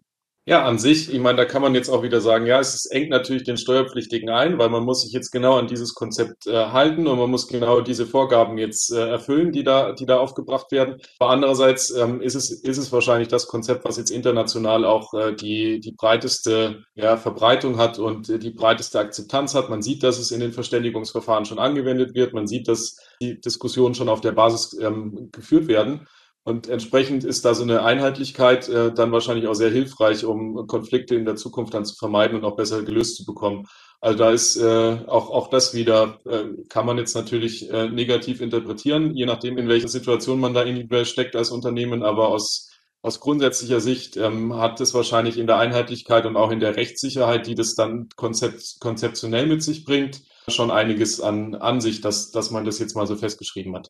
Ja, 0.46 0.66
an 0.66 0.78
sich, 0.78 1.14
ich 1.14 1.22
meine, 1.22 1.38
da 1.38 1.46
kann 1.46 1.62
man 1.62 1.74
jetzt 1.74 1.88
auch 1.88 2.04
wieder 2.04 2.20
sagen, 2.20 2.46
ja, 2.46 2.60
es 2.60 2.86
engt 2.88 3.10
natürlich 3.10 3.46
den 3.46 3.56
Steuerpflichtigen 3.56 4.30
ein, 4.30 4.58
weil 4.58 4.68
man 4.68 4.84
muss 4.84 5.04
sich 5.04 5.14
jetzt 5.14 5.32
genau 5.32 5.58
an 5.58 5.68
dieses 5.68 5.94
Konzept 5.94 6.48
äh, 6.48 6.66
halten 6.66 7.08
und 7.08 7.18
man 7.18 7.30
muss 7.30 7.48
genau 7.48 7.80
diese 7.80 8.06
Vorgaben 8.06 8.58
jetzt 8.58 8.92
äh, 8.92 9.08
erfüllen, 9.08 9.54
die 9.54 9.64
da, 9.64 9.94
die 9.94 10.06
da 10.06 10.18
aufgebracht 10.18 10.70
werden. 10.74 10.98
Aber 11.18 11.32
andererseits 11.32 11.92
ähm, 11.92 12.20
ist 12.20 12.36
es, 12.36 12.52
ist 12.52 12.78
es 12.78 12.92
wahrscheinlich 12.92 13.30
das 13.30 13.48
Konzept, 13.48 13.86
was 13.86 13.96
jetzt 13.96 14.12
international 14.12 14.84
auch 14.84 15.14
äh, 15.14 15.34
die, 15.34 15.80
die 15.80 15.94
breiteste 15.94 16.84
ja, 16.96 17.16
Verbreitung 17.16 17.78
hat 17.78 17.98
und 17.98 18.28
die 18.28 18.52
breiteste 18.52 19.00
Akzeptanz 19.00 19.56
hat. 19.56 19.70
Man 19.70 19.82
sieht, 19.82 20.04
dass 20.04 20.20
es 20.20 20.32
in 20.32 20.42
den 20.42 20.52
Verständigungsverfahren 20.52 21.46
schon 21.46 21.60
angewendet 21.60 22.16
wird. 22.16 22.34
Man 22.34 22.48
sieht, 22.48 22.68
dass 22.68 22.98
die 23.22 23.40
Diskussionen 23.40 23.96
schon 23.96 24.10
auf 24.10 24.20
der 24.20 24.34
Basis 24.34 24.78
ähm, 24.78 25.30
geführt 25.32 25.70
werden. 25.70 26.06
Und 26.46 26.68
entsprechend 26.68 27.24
ist 27.24 27.46
da 27.46 27.54
so 27.54 27.64
eine 27.64 27.84
Einheitlichkeit 27.84 28.68
äh, 28.68 28.94
dann 28.94 29.14
wahrscheinlich 29.14 29.48
auch 29.48 29.54
sehr 29.54 29.70
hilfreich, 29.70 30.26
um 30.26 30.68
Konflikte 30.68 31.16
in 31.16 31.24
der 31.24 31.38
Zukunft 31.38 31.74
dann 31.74 31.86
zu 31.86 31.96
vermeiden 31.96 32.38
und 32.38 32.44
auch 32.44 32.58
besser 32.58 32.84
gelöst 32.84 33.16
zu 33.16 33.26
bekommen. 33.26 33.66
Also 34.02 34.18
da 34.18 34.32
ist 34.32 34.58
äh, 34.58 34.98
auch, 35.08 35.30
auch 35.30 35.50
das 35.50 35.74
wieder, 35.74 36.20
äh, 36.26 36.44
kann 36.68 36.86
man 36.86 36.98
jetzt 36.98 37.16
natürlich 37.16 37.72
äh, 37.72 37.88
negativ 37.88 38.42
interpretieren, 38.42 39.16
je 39.16 39.26
nachdem, 39.26 39.58
in 39.58 39.70
welcher 39.70 39.88
Situation 39.88 40.42
man 40.42 40.54
da 40.54 40.64
individuell 40.64 41.06
steckt 41.06 41.38
als 41.38 41.52
Unternehmen. 41.52 42.04
Aber 42.04 42.28
aus, 42.28 42.70
aus 43.02 43.22
grundsätzlicher 43.22 43.80
Sicht 43.80 44.18
ähm, 44.18 44.58
hat 44.58 44.82
es 44.82 44.94
wahrscheinlich 44.94 45.38
in 45.38 45.48
der 45.48 45.58
Einheitlichkeit 45.60 46.26
und 46.26 46.36
auch 46.36 46.52
in 46.52 46.60
der 46.60 46.76
Rechtssicherheit, 46.76 47.48
die 47.48 47.56
das 47.56 47.76
dann 47.76 48.10
konzept, 48.18 48.82
konzeptionell 48.82 49.48
mit 49.48 49.64
sich 49.64 49.86
bringt, 49.86 50.20
schon 50.50 50.72
einiges 50.72 51.22
an 51.22 51.56
Ansicht, 51.56 52.04
dass, 52.04 52.32
dass 52.32 52.52
man 52.52 52.66
das 52.66 52.80
jetzt 52.80 52.98
mal 52.98 53.08
so 53.08 53.16
festgeschrieben 53.16 53.74
hat. 53.74 53.88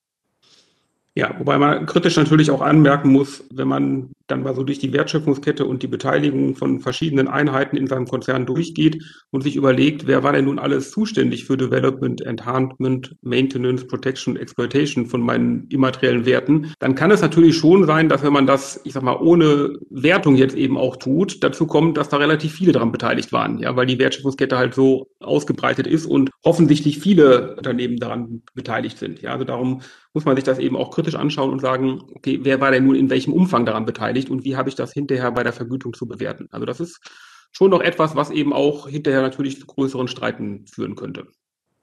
Ja, 1.15 1.35
wobei 1.37 1.57
man 1.57 1.85
kritisch 1.85 2.17
natürlich 2.17 2.49
auch 2.49 2.61
anmerken 2.61 3.09
muss, 3.11 3.43
wenn 3.51 3.67
man 3.67 4.11
dann 4.27 4.43
mal 4.43 4.55
so 4.55 4.63
durch 4.63 4.79
die 4.79 4.93
Wertschöpfungskette 4.93 5.65
und 5.65 5.83
die 5.83 5.87
Beteiligung 5.87 6.55
von 6.55 6.79
verschiedenen 6.79 7.27
Einheiten 7.27 7.75
in 7.75 7.87
seinem 7.87 8.07
Konzern 8.07 8.45
durchgeht 8.45 9.03
und 9.31 9.41
sich 9.41 9.55
überlegt, 9.55 10.07
wer 10.07 10.23
war 10.23 10.31
denn 10.31 10.45
nun 10.45 10.59
alles 10.59 10.91
zuständig 10.91 11.45
für 11.45 11.57
Development, 11.57 12.21
Enhancement, 12.21 13.15
Maintenance, 13.21 13.85
Protection, 13.85 14.37
Exploitation 14.37 15.05
von 15.05 15.21
meinen 15.21 15.67
immateriellen 15.69 16.25
Werten, 16.25 16.73
dann 16.79 16.95
kann 16.95 17.11
es 17.11 17.21
natürlich 17.21 17.57
schon 17.57 17.85
sein, 17.85 18.09
dass 18.09 18.23
wenn 18.23 18.33
man 18.33 18.47
das, 18.47 18.79
ich 18.85 18.93
sag 18.93 19.03
mal, 19.03 19.17
ohne 19.17 19.77
Wertung 19.89 20.35
jetzt 20.35 20.55
eben 20.55 20.77
auch 20.77 20.95
tut, 20.97 21.43
dazu 21.43 21.67
kommt, 21.67 21.97
dass 21.97 22.09
da 22.09 22.17
relativ 22.17 22.53
viele 22.53 22.71
daran 22.71 22.91
beteiligt 22.91 23.31
waren, 23.33 23.59
ja, 23.59 23.75
weil 23.75 23.85
die 23.85 23.99
Wertschöpfungskette 23.99 24.57
halt 24.57 24.73
so 24.73 25.07
ausgebreitet 25.19 25.87
ist 25.87 26.05
und 26.05 26.29
offensichtlich 26.43 26.99
viele 26.99 27.55
Unternehmen 27.55 27.97
daran 27.97 28.41
beteiligt 28.53 28.97
sind. 28.97 29.21
Ja, 29.21 29.31
also 29.33 29.43
darum 29.43 29.81
muss 30.13 30.25
man 30.25 30.35
sich 30.35 30.45
das 30.45 30.59
eben 30.59 30.77
auch 30.77 30.91
kritisch 30.91 31.15
anschauen 31.15 31.49
und 31.49 31.59
sagen, 31.59 32.01
okay, 32.15 32.39
wer 32.43 32.61
war 32.61 32.71
denn 32.71 32.85
nun 32.85 32.95
in 32.95 33.09
welchem 33.09 33.33
Umfang 33.33 33.65
daran 33.65 33.85
beteiligt 33.85 34.12
und 34.29 34.43
wie 34.45 34.55
habe 34.55 34.69
ich 34.69 34.75
das 34.75 34.93
hinterher 34.93 35.31
bei 35.31 35.43
der 35.43 35.53
Vergütung 35.53 35.93
zu 35.93 36.07
bewerten? 36.07 36.47
Also 36.51 36.65
das 36.65 36.79
ist 36.79 36.99
schon 37.51 37.71
noch 37.71 37.81
etwas, 37.81 38.15
was 38.15 38.31
eben 38.31 38.53
auch 38.53 38.87
hinterher 38.87 39.21
natürlich 39.21 39.59
zu 39.59 39.65
größeren 39.65 40.07
Streiten 40.07 40.65
führen 40.67 40.95
könnte. 40.95 41.27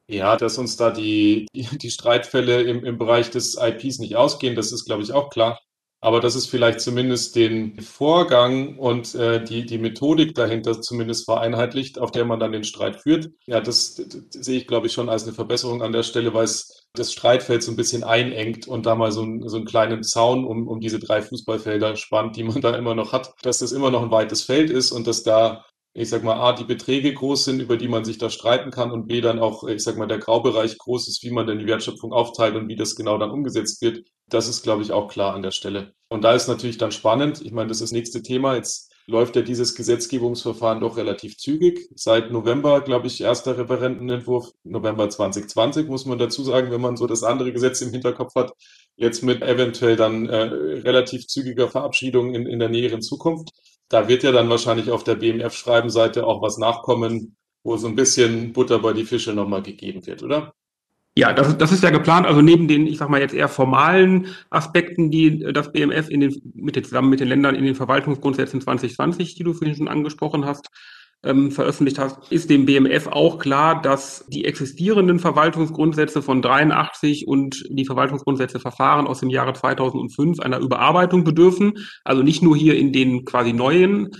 Ja, 0.08 0.36
dass 0.36 0.58
uns 0.58 0.76
da 0.76 0.90
die, 0.90 1.46
die 1.52 1.90
Streitfälle 1.90 2.62
im, 2.62 2.84
im 2.84 2.98
Bereich 2.98 3.30
des 3.30 3.56
IPs 3.60 3.98
nicht 4.00 4.16
ausgehen, 4.16 4.56
das 4.56 4.72
ist, 4.72 4.84
glaube 4.84 5.02
ich, 5.02 5.12
auch 5.12 5.30
klar. 5.30 5.60
Aber 6.02 6.20
dass 6.20 6.34
es 6.34 6.46
vielleicht 6.46 6.80
zumindest 6.80 7.36
den 7.36 7.78
Vorgang 7.80 8.78
und 8.78 9.14
äh, 9.14 9.44
die, 9.44 9.66
die 9.66 9.78
Methodik 9.78 10.34
dahinter 10.34 10.80
zumindest 10.80 11.26
vereinheitlicht, 11.26 11.98
auf 11.98 12.10
der 12.10 12.24
man 12.24 12.40
dann 12.40 12.52
den 12.52 12.64
Streit 12.64 13.02
führt. 13.02 13.30
Ja, 13.46 13.60
das, 13.60 13.96
das, 13.96 14.44
sehe 14.44 14.58
ich, 14.58 14.66
glaube 14.66 14.86
ich, 14.86 14.94
schon 14.94 15.10
als 15.10 15.24
eine 15.24 15.34
Verbesserung 15.34 15.82
an 15.82 15.92
der 15.92 16.02
Stelle, 16.02 16.32
weil 16.32 16.44
es 16.44 16.86
das 16.94 17.12
Streitfeld 17.12 17.62
so 17.62 17.70
ein 17.70 17.76
bisschen 17.76 18.02
einengt 18.02 18.66
und 18.66 18.86
da 18.86 18.94
mal 18.94 19.12
so, 19.12 19.22
ein, 19.22 19.46
so 19.46 19.56
einen 19.56 19.66
kleinen 19.66 20.02
Zaun 20.02 20.46
um, 20.46 20.66
um 20.66 20.80
diese 20.80 20.98
drei 20.98 21.20
Fußballfelder 21.20 21.96
spannt, 21.96 22.36
die 22.36 22.44
man 22.44 22.62
da 22.62 22.74
immer 22.76 22.94
noch 22.94 23.12
hat, 23.12 23.34
dass 23.42 23.58
das 23.58 23.72
immer 23.72 23.90
noch 23.90 24.02
ein 24.02 24.10
weites 24.10 24.42
Feld 24.42 24.70
ist 24.70 24.92
und 24.92 25.06
dass 25.06 25.22
da 25.22 25.66
ich 25.92 26.08
sag 26.08 26.22
mal, 26.22 26.38
A, 26.38 26.52
die 26.52 26.64
Beträge 26.64 27.12
groß 27.12 27.44
sind, 27.44 27.60
über 27.60 27.76
die 27.76 27.88
man 27.88 28.04
sich 28.04 28.18
da 28.18 28.30
streiten 28.30 28.70
kann 28.70 28.92
und 28.92 29.06
B, 29.06 29.20
dann 29.20 29.40
auch, 29.40 29.64
ich 29.64 29.82
sag 29.82 29.96
mal, 29.96 30.06
der 30.06 30.18
Graubereich 30.18 30.78
groß 30.78 31.08
ist, 31.08 31.22
wie 31.24 31.30
man 31.30 31.46
denn 31.46 31.58
die 31.58 31.66
Wertschöpfung 31.66 32.12
aufteilt 32.12 32.54
und 32.54 32.68
wie 32.68 32.76
das 32.76 32.94
genau 32.94 33.18
dann 33.18 33.30
umgesetzt 33.30 33.82
wird. 33.82 34.06
Das 34.28 34.48
ist, 34.48 34.62
glaube 34.62 34.82
ich, 34.82 34.92
auch 34.92 35.08
klar 35.08 35.34
an 35.34 35.42
der 35.42 35.50
Stelle. 35.50 35.92
Und 36.08 36.22
da 36.22 36.32
ist 36.34 36.46
natürlich 36.46 36.78
dann 36.78 36.92
spannend. 36.92 37.42
Ich 37.44 37.52
meine, 37.52 37.68
das 37.68 37.78
ist 37.78 37.90
das 37.90 37.92
nächste 37.92 38.22
Thema. 38.22 38.54
Jetzt 38.54 38.92
läuft 39.06 39.34
ja 39.34 39.42
dieses 39.42 39.74
Gesetzgebungsverfahren 39.74 40.80
doch 40.80 40.96
relativ 40.96 41.36
zügig. 41.36 41.90
Seit 41.96 42.30
November, 42.30 42.80
glaube 42.80 43.08
ich, 43.08 43.20
erster 43.20 43.58
Referentenentwurf, 43.58 44.52
November 44.62 45.10
2020, 45.10 45.88
muss 45.88 46.06
man 46.06 46.18
dazu 46.18 46.44
sagen, 46.44 46.70
wenn 46.70 46.80
man 46.80 46.96
so 46.96 47.08
das 47.08 47.24
andere 47.24 47.52
Gesetz 47.52 47.80
im 47.80 47.90
Hinterkopf 47.90 48.34
hat. 48.36 48.52
Jetzt 48.96 49.22
mit 49.22 49.42
eventuell 49.42 49.96
dann 49.96 50.28
äh, 50.28 50.36
relativ 50.36 51.26
zügiger 51.26 51.68
Verabschiedung 51.68 52.34
in, 52.34 52.46
in 52.46 52.60
der 52.60 52.68
näheren 52.68 53.02
Zukunft. 53.02 53.50
Da 53.90 54.08
wird 54.08 54.22
ja 54.22 54.32
dann 54.32 54.48
wahrscheinlich 54.48 54.90
auf 54.90 55.04
der 55.04 55.16
BMF-Schreibenseite 55.16 56.26
auch 56.26 56.40
was 56.40 56.56
nachkommen, 56.56 57.36
wo 57.62 57.76
so 57.76 57.88
ein 57.88 57.96
bisschen 57.96 58.52
Butter 58.52 58.78
bei 58.78 58.94
die 58.94 59.04
Fische 59.04 59.34
nochmal 59.34 59.62
gegeben 59.62 60.06
wird, 60.06 60.22
oder? 60.22 60.54
Ja, 61.16 61.32
das, 61.32 61.58
das 61.58 61.72
ist 61.72 61.82
ja 61.82 61.90
geplant. 61.90 62.26
Also 62.26 62.40
neben 62.40 62.68
den, 62.68 62.86
ich 62.86 62.98
sag 62.98 63.08
mal 63.08 63.20
jetzt 63.20 63.34
eher 63.34 63.48
formalen 63.48 64.28
Aspekten, 64.48 65.10
die 65.10 65.40
das 65.52 65.72
BMF 65.72 66.08
in 66.08 66.20
den, 66.20 66.52
mit 66.54 66.76
den, 66.76 66.84
zusammen 66.84 67.10
mit 67.10 67.20
den 67.20 67.28
Ländern 67.28 67.56
in 67.56 67.64
den 67.64 67.74
Verwaltungsgrundsätzen 67.74 68.60
2020, 68.60 69.34
die 69.34 69.42
du 69.42 69.52
vorhin 69.52 69.76
schon 69.76 69.88
angesprochen 69.88 70.44
hast, 70.44 70.68
ähm, 71.22 71.50
veröffentlicht 71.50 71.98
hast, 71.98 72.32
ist 72.32 72.48
dem 72.48 72.66
BMF 72.66 73.06
auch 73.08 73.38
klar, 73.38 73.82
dass 73.82 74.24
die 74.28 74.44
existierenden 74.44 75.18
Verwaltungsgrundsätze 75.18 76.22
von 76.22 76.40
83 76.40 77.28
und 77.28 77.64
die 77.68 77.84
Verwaltungsgrundsätze 77.84 78.60
Verfahren 78.60 79.06
aus 79.06 79.20
dem 79.20 79.30
Jahre 79.30 79.52
2005 79.52 80.40
einer 80.40 80.58
Überarbeitung 80.58 81.24
bedürfen. 81.24 81.74
Also 82.04 82.22
nicht 82.22 82.42
nur 82.42 82.56
hier 82.56 82.76
in 82.76 82.92
den 82.92 83.24
quasi 83.24 83.52
neuen 83.52 84.10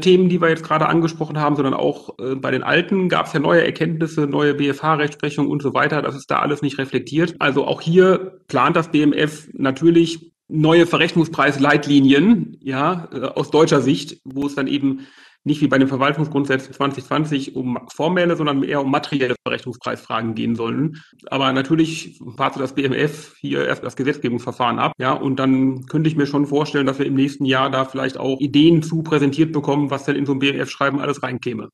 Themen, 0.00 0.28
die 0.28 0.40
wir 0.40 0.48
jetzt 0.48 0.64
gerade 0.64 0.86
angesprochen 0.86 1.38
haben, 1.38 1.56
sondern 1.56 1.74
auch 1.74 2.18
äh, 2.18 2.36
bei 2.36 2.50
den 2.50 2.62
alten 2.62 3.08
gab 3.08 3.26
es 3.26 3.32
ja 3.32 3.40
neue 3.40 3.64
Erkenntnisse, 3.64 4.26
neue 4.26 4.54
BFH-Rechtsprechung 4.54 5.48
und 5.48 5.60
so 5.62 5.74
weiter. 5.74 6.02
Das 6.02 6.14
ist 6.14 6.30
da 6.30 6.38
alles 6.38 6.62
nicht 6.62 6.78
reflektiert. 6.78 7.34
Also 7.40 7.66
auch 7.66 7.80
hier 7.80 8.40
plant 8.46 8.76
das 8.76 8.90
BMF 8.90 9.48
natürlich 9.54 10.32
neue 10.48 10.86
Verrechnungspreisleitlinien, 10.86 12.58
ja, 12.62 13.08
äh, 13.12 13.20
aus 13.26 13.50
deutscher 13.50 13.80
Sicht, 13.80 14.20
wo 14.24 14.46
es 14.46 14.54
dann 14.54 14.66
eben 14.66 15.06
nicht 15.44 15.60
wie 15.60 15.68
bei 15.68 15.78
den 15.78 15.88
Verwaltungsgrundsätzen 15.88 16.74
2020 16.74 17.56
um 17.56 17.78
formelle, 17.92 18.36
sondern 18.36 18.62
eher 18.62 18.82
um 18.82 18.90
materielle 18.90 19.34
Verrechnungspreisfragen 19.42 20.34
gehen 20.34 20.56
sollen. 20.56 21.02
Aber 21.26 21.52
natürlich 21.52 22.18
warte 22.20 22.58
das 22.58 22.74
BMF 22.74 23.34
hier 23.38 23.66
erst 23.66 23.82
das 23.82 23.96
Gesetzgebungsverfahren 23.96 24.78
ab. 24.78 24.92
Ja, 24.98 25.12
und 25.12 25.36
dann 25.36 25.86
könnte 25.86 26.08
ich 26.08 26.16
mir 26.16 26.26
schon 26.26 26.46
vorstellen, 26.46 26.86
dass 26.86 26.98
wir 26.98 27.06
im 27.06 27.14
nächsten 27.14 27.44
Jahr 27.44 27.70
da 27.70 27.84
vielleicht 27.84 28.18
auch 28.18 28.40
Ideen 28.40 28.82
zu 28.82 29.02
präsentiert 29.02 29.52
bekommen, 29.52 29.90
was 29.90 30.04
denn 30.04 30.16
in 30.16 30.26
so 30.26 30.32
ein 30.32 30.38
BMF-Schreiben 30.38 31.00
alles 31.00 31.22
reinkäme. 31.22 31.68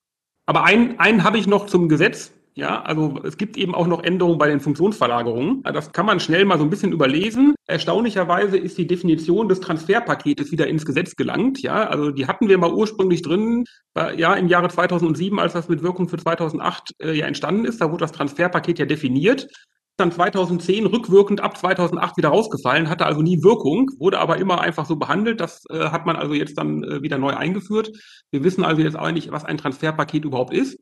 Aber 0.46 0.64
einen, 0.64 0.98
einen 0.98 1.24
habe 1.24 1.38
ich 1.38 1.46
noch 1.46 1.66
zum 1.66 1.88
Gesetz. 1.88 2.32
Ja, 2.56 2.82
also 2.82 3.18
es 3.24 3.36
gibt 3.36 3.56
eben 3.56 3.74
auch 3.74 3.88
noch 3.88 4.04
Änderungen 4.04 4.38
bei 4.38 4.46
den 4.46 4.60
Funktionsverlagerungen. 4.60 5.64
Das 5.64 5.90
kann 5.90 6.06
man 6.06 6.20
schnell 6.20 6.44
mal 6.44 6.56
so 6.56 6.62
ein 6.62 6.70
bisschen 6.70 6.92
überlesen. 6.92 7.56
Erstaunlicherweise 7.66 8.56
ist 8.56 8.78
die 8.78 8.86
Definition 8.86 9.48
des 9.48 9.58
Transferpaketes 9.58 10.52
wieder 10.52 10.68
ins 10.68 10.86
Gesetz 10.86 11.16
gelangt. 11.16 11.62
Ja, 11.62 11.88
also 11.88 12.12
die 12.12 12.28
hatten 12.28 12.48
wir 12.48 12.56
mal 12.56 12.72
ursprünglich 12.72 13.22
drin, 13.22 13.64
ja, 14.16 14.34
im 14.34 14.46
Jahre 14.46 14.68
2007, 14.68 15.40
als 15.40 15.54
das 15.54 15.68
mit 15.68 15.82
Wirkung 15.82 16.08
für 16.08 16.16
2008 16.16 16.92
äh, 17.02 17.12
ja 17.12 17.26
entstanden 17.26 17.64
ist. 17.64 17.80
Da 17.80 17.90
wurde 17.90 18.04
das 18.04 18.12
Transferpaket 18.12 18.78
ja 18.78 18.86
definiert 18.86 19.48
dann 19.96 20.10
2010 20.10 20.86
rückwirkend 20.86 21.40
ab 21.40 21.56
2008 21.56 22.16
wieder 22.16 22.30
rausgefallen, 22.30 22.88
hatte 22.88 23.06
also 23.06 23.22
nie 23.22 23.44
Wirkung, 23.44 23.88
wurde 23.98 24.18
aber 24.18 24.38
immer 24.38 24.60
einfach 24.60 24.86
so 24.86 24.96
behandelt. 24.96 25.40
Das 25.40 25.62
äh, 25.70 25.90
hat 25.90 26.04
man 26.04 26.16
also 26.16 26.34
jetzt 26.34 26.58
dann 26.58 26.82
äh, 26.82 27.02
wieder 27.02 27.16
neu 27.16 27.32
eingeführt. 27.32 27.92
Wir 28.32 28.42
wissen 28.42 28.64
also 28.64 28.82
jetzt 28.82 29.00
nicht, 29.12 29.30
was 29.30 29.44
ein 29.44 29.56
Transferpaket 29.56 30.24
überhaupt 30.24 30.52
ist 30.52 30.78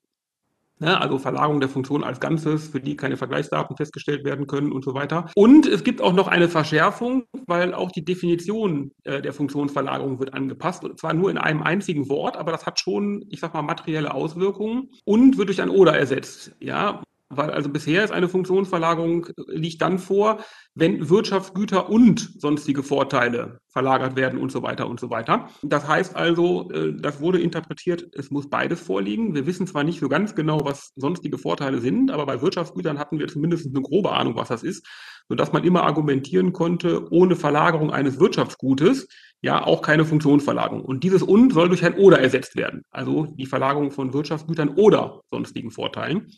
ne? 0.78 1.00
also 1.00 1.18
Verlagerung 1.18 1.60
der 1.60 1.68
Funktion 1.68 2.04
als 2.04 2.20
Ganzes, 2.20 2.68
für 2.68 2.80
die 2.80 2.96
keine 2.96 3.16
Vergleichsdaten 3.16 3.76
festgestellt 3.76 4.24
werden 4.24 4.46
können 4.46 4.72
und 4.72 4.84
so 4.84 4.94
weiter. 4.94 5.30
Und 5.34 5.66
es 5.66 5.84
gibt 5.84 6.00
auch 6.00 6.12
noch 6.12 6.28
eine 6.28 6.48
Verschärfung, 6.48 7.24
weil 7.46 7.74
auch 7.74 7.90
die 7.90 8.04
Definition 8.04 8.92
äh, 9.04 9.22
der 9.22 9.32
Funktionsverlagerung 9.32 10.18
wird 10.18 10.34
angepasst, 10.34 10.84
und 10.84 10.98
zwar 10.98 11.14
nur 11.14 11.30
in 11.30 11.38
einem 11.38 11.62
einzigen 11.62 12.08
Wort, 12.08 12.36
aber 12.36 12.52
das 12.52 12.66
hat 12.66 12.80
schon, 12.80 13.24
ich 13.28 13.40
sag 13.40 13.54
mal, 13.54 13.62
materielle 13.62 14.14
Auswirkungen 14.14 14.90
und 15.04 15.38
wird 15.38 15.48
durch 15.48 15.62
ein 15.62 15.70
Oder 15.70 15.98
ersetzt. 15.98 16.52
Ja, 16.60 17.02
weil 17.36 17.50
also 17.50 17.68
bisher 17.68 18.04
ist 18.04 18.12
eine 18.12 18.28
Funktionsverlagerung 18.28 19.26
äh, 19.26 19.32
liegt 19.48 19.82
dann 19.82 19.98
vor, 19.98 20.38
wenn 20.74 21.08
Wirtschaftsgüter 21.08 21.88
und 21.88 22.40
sonstige 22.40 22.82
Vorteile 22.82 23.60
verlagert 23.68 24.16
werden 24.16 24.38
und 24.38 24.52
so 24.52 24.62
weiter 24.62 24.88
und 24.88 25.00
so 25.00 25.10
weiter. 25.10 25.48
Das 25.62 25.88
heißt 25.88 26.14
also, 26.16 26.70
äh, 26.70 26.94
das 26.94 27.20
wurde 27.20 27.40
interpretiert, 27.40 28.08
es 28.14 28.30
muss 28.30 28.48
beides 28.48 28.80
vorliegen. 28.80 29.34
Wir 29.34 29.46
wissen 29.46 29.66
zwar 29.66 29.84
nicht 29.84 30.00
so 30.00 30.08
ganz 30.08 30.34
genau, 30.34 30.64
was 30.64 30.92
sonstige 30.96 31.38
Vorteile 31.38 31.80
sind, 31.80 32.10
aber 32.10 32.26
bei 32.26 32.40
Wirtschaftsgütern 32.40 32.98
hatten 32.98 33.18
wir 33.18 33.28
zumindest 33.28 33.66
eine 33.66 33.82
grobe 33.82 34.12
Ahnung, 34.12 34.36
was 34.36 34.48
das 34.48 34.62
ist, 34.62 34.86
sodass 35.28 35.52
man 35.52 35.64
immer 35.64 35.82
argumentieren 35.84 36.52
konnte, 36.52 37.10
ohne 37.10 37.36
Verlagerung 37.36 37.90
eines 37.90 38.20
Wirtschaftsgutes 38.20 39.08
ja 39.42 39.64
auch 39.64 39.82
keine 39.82 40.04
Funktionsverlagerung. 40.04 40.84
Und 40.84 41.04
dieses 41.04 41.22
und 41.22 41.52
soll 41.52 41.68
durch 41.68 41.84
ein 41.84 41.94
oder 41.94 42.20
ersetzt 42.20 42.56
werden. 42.56 42.84
Also 42.90 43.26
die 43.36 43.46
Verlagerung 43.46 43.90
von 43.90 44.12
Wirtschaftsgütern 44.12 44.70
oder 44.70 45.22
sonstigen 45.30 45.70
Vorteilen. 45.70 46.28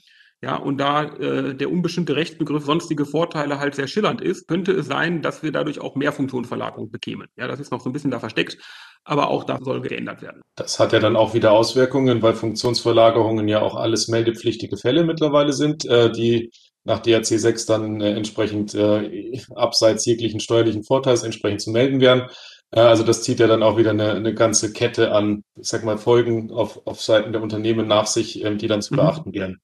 Ja, 0.45 0.57
und 0.57 0.77
da 0.77 1.05
äh, 1.05 1.55
der 1.55 1.73
unbestimmte 1.73 2.17
Rechtsbegriff 2.17 2.67
sonstige 2.67 3.07
Vorteile 3.07 3.61
halt 3.61 3.75
sehr 3.75 3.87
schillernd 3.87 4.21
ist, 4.21 4.47
könnte 4.47 4.73
es 4.73 4.85
sein, 4.85 5.23
dass 5.23 5.43
wir 5.43 5.53
dadurch 5.53 5.81
auch 5.81 5.95
mehr 5.95 6.13
Funktionsverlagerung 6.13 6.91
bekämen. 6.91 7.29
Ja, 7.39 7.49
das 7.49 7.61
ist 7.61 7.73
noch 7.73 7.81
so 7.81 7.89
ein 7.89 7.95
bisschen 7.95 8.11
da 8.11 8.21
versteckt, 8.21 8.59
aber 9.05 9.31
auch 9.31 9.45
das 9.45 9.61
soll 9.65 9.81
geändert 9.81 10.21
werden. 10.21 10.43
Das 10.55 10.79
hat 10.79 10.93
ja 10.93 10.99
dann 10.99 11.17
auch 11.17 11.33
wieder 11.33 11.53
Auswirkungen, 11.53 12.21
weil 12.21 12.35
Funktionsverlagerungen 12.35 13.49
ja 13.49 13.63
auch 13.63 13.75
alles 13.75 14.09
meldepflichtige 14.09 14.77
Fälle 14.77 15.05
mittlerweile 15.05 15.55
sind, 15.55 15.87
äh, 15.87 16.13
die 16.13 16.51
nach 16.85 16.99
DRC 16.99 17.25
6 17.25 17.65
dann 17.65 18.03
äh, 18.03 18.13
entsprechend 18.13 18.75
äh, 18.75 19.41
abseits 19.55 20.05
jeglichen 20.05 20.41
steuerlichen 20.41 20.85
Vorteils 20.85 21.23
entsprechend 21.23 21.63
zu 21.63 21.71
melden 21.71 22.03
werden. 22.03 22.25
Äh, 22.71 22.81
also 22.81 23.03
das 23.03 23.23
zieht 23.23 23.41
ja 23.41 23.47
dann 23.47 23.63
auch 23.63 23.79
wieder 23.79 23.93
eine, 23.93 24.13
eine 24.13 24.35
ganze 24.35 24.75
Kette 24.75 25.13
an, 25.13 25.43
ich 25.59 25.69
sag 25.69 25.85
mal, 25.85 25.97
Folgen 25.97 26.51
auf, 26.51 26.87
auf 26.87 27.01
Seiten 27.01 27.33
der 27.33 27.41
Unternehmen 27.41 27.89
nach 27.89 28.07
sich, 28.07 28.45
ähm, 28.45 28.59
die 28.59 28.69
dann 28.69 28.83
zu 28.83 28.93
mhm. 28.93 28.99
beachten 28.99 29.33
wären. 29.33 29.59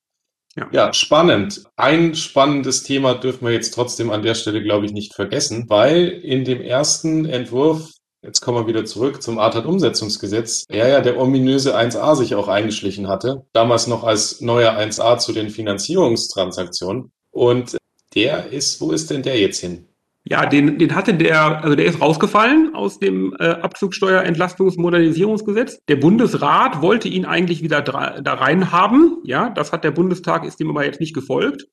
Ja. 0.61 0.69
ja, 0.73 0.93
spannend. 0.93 1.65
Ein 1.77 2.15
spannendes 2.15 2.83
Thema 2.83 3.15
dürfen 3.15 3.47
wir 3.47 3.53
jetzt 3.53 3.73
trotzdem 3.73 4.11
an 4.11 4.23
der 4.23 4.35
Stelle, 4.35 4.63
glaube 4.63 4.87
ich, 4.87 4.93
nicht 4.93 5.15
vergessen, 5.15 5.65
weil 5.69 6.09
in 6.09 6.45
dem 6.45 6.61
ersten 6.61 7.25
Entwurf 7.25 7.91
Jetzt 8.23 8.43
kommen 8.43 8.59
wir 8.59 8.67
wieder 8.67 8.85
zurück 8.85 9.23
zum 9.23 9.39
ATAT-Umsetzungsgesetz. 9.39 10.67
Ja, 10.71 10.87
ja, 10.87 11.01
der 11.01 11.19
ominöse 11.19 11.75
1a 11.75 12.15
sich 12.17 12.35
auch 12.35 12.49
eingeschlichen 12.49 13.09
hatte. 13.09 13.47
Damals 13.55 13.87
noch 13.87 14.05
als 14.05 14.43
neuer 14.43 14.73
1a 14.73 15.17
zu 15.17 15.33
den 15.33 15.49
Finanzierungstransaktionen. 15.49 17.13
Und 17.31 17.79
der 18.15 18.51
ist, 18.53 18.79
wo 18.83 18.93
ist 18.93 19.09
denn 19.09 19.23
der 19.23 19.39
jetzt 19.39 19.61
hin? 19.61 19.87
Ja, 20.25 20.45
den, 20.45 20.79
den 20.79 20.95
hatte 20.95 21.15
der, 21.15 21.65
also 21.65 21.75
der 21.75 21.87
ist 21.87 21.99
rausgefallen 22.01 22.75
aus 22.75 22.99
dem 22.99 23.35
äh, 23.39 23.49
Abzugsteuerentlastungs-Modernisierungsgesetz. 23.49 25.79
Der 25.89 25.97
Bundesrat 25.97 26.83
wollte 26.83 27.09
ihn 27.09 27.25
eigentlich 27.25 27.63
wieder 27.63 27.81
da 27.81 28.35
rein 28.35 28.71
haben. 28.71 29.17
Ja, 29.25 29.49
das 29.49 29.73
hat 29.73 29.83
der 29.83 29.93
Bundestag, 29.93 30.45
ist 30.45 30.61
dem 30.61 30.69
aber 30.69 30.85
jetzt 30.85 31.01
nicht 31.01 31.15
gefolgt. 31.15 31.69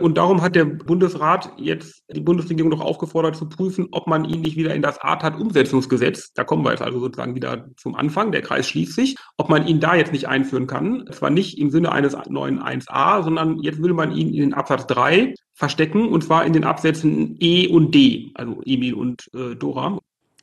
Und 0.00 0.16
darum 0.16 0.42
hat 0.42 0.54
der 0.54 0.64
Bundesrat 0.64 1.50
jetzt 1.56 2.04
die 2.08 2.20
Bundesregierung 2.20 2.70
noch 2.70 2.80
aufgefordert 2.80 3.34
zu 3.34 3.48
prüfen, 3.48 3.88
ob 3.90 4.06
man 4.06 4.24
ihn 4.24 4.42
nicht 4.42 4.56
wieder 4.56 4.72
in 4.72 4.80
das 4.80 5.00
ATAT-Umsetzungsgesetz, 5.00 6.32
da 6.34 6.44
kommen 6.44 6.64
wir 6.64 6.70
jetzt 6.70 6.82
also 6.82 7.00
sozusagen 7.00 7.34
wieder 7.34 7.66
zum 7.76 7.96
Anfang, 7.96 8.30
der 8.30 8.42
Kreis 8.42 8.68
schließt 8.68 8.94
sich, 8.94 9.16
ob 9.38 9.48
man 9.48 9.66
ihn 9.66 9.80
da 9.80 9.96
jetzt 9.96 10.12
nicht 10.12 10.28
einführen 10.28 10.68
kann. 10.68 11.04
Zwar 11.10 11.30
nicht 11.30 11.58
im 11.58 11.70
Sinne 11.70 11.90
eines 11.90 12.16
neuen 12.28 12.62
1a, 12.62 13.24
sondern 13.24 13.58
jetzt 13.58 13.82
will 13.82 13.92
man 13.92 14.12
ihn 14.12 14.28
in 14.28 14.40
den 14.40 14.54
Absatz 14.54 14.86
3 14.86 15.34
verstecken, 15.52 16.08
und 16.08 16.22
zwar 16.22 16.46
in 16.46 16.52
den 16.52 16.62
Absätzen 16.62 17.36
E 17.40 17.66
und 17.66 17.92
D, 17.92 18.30
also 18.34 18.62
Emil 18.64 18.94
und 18.94 19.28
äh, 19.34 19.56
Dora. 19.56 19.98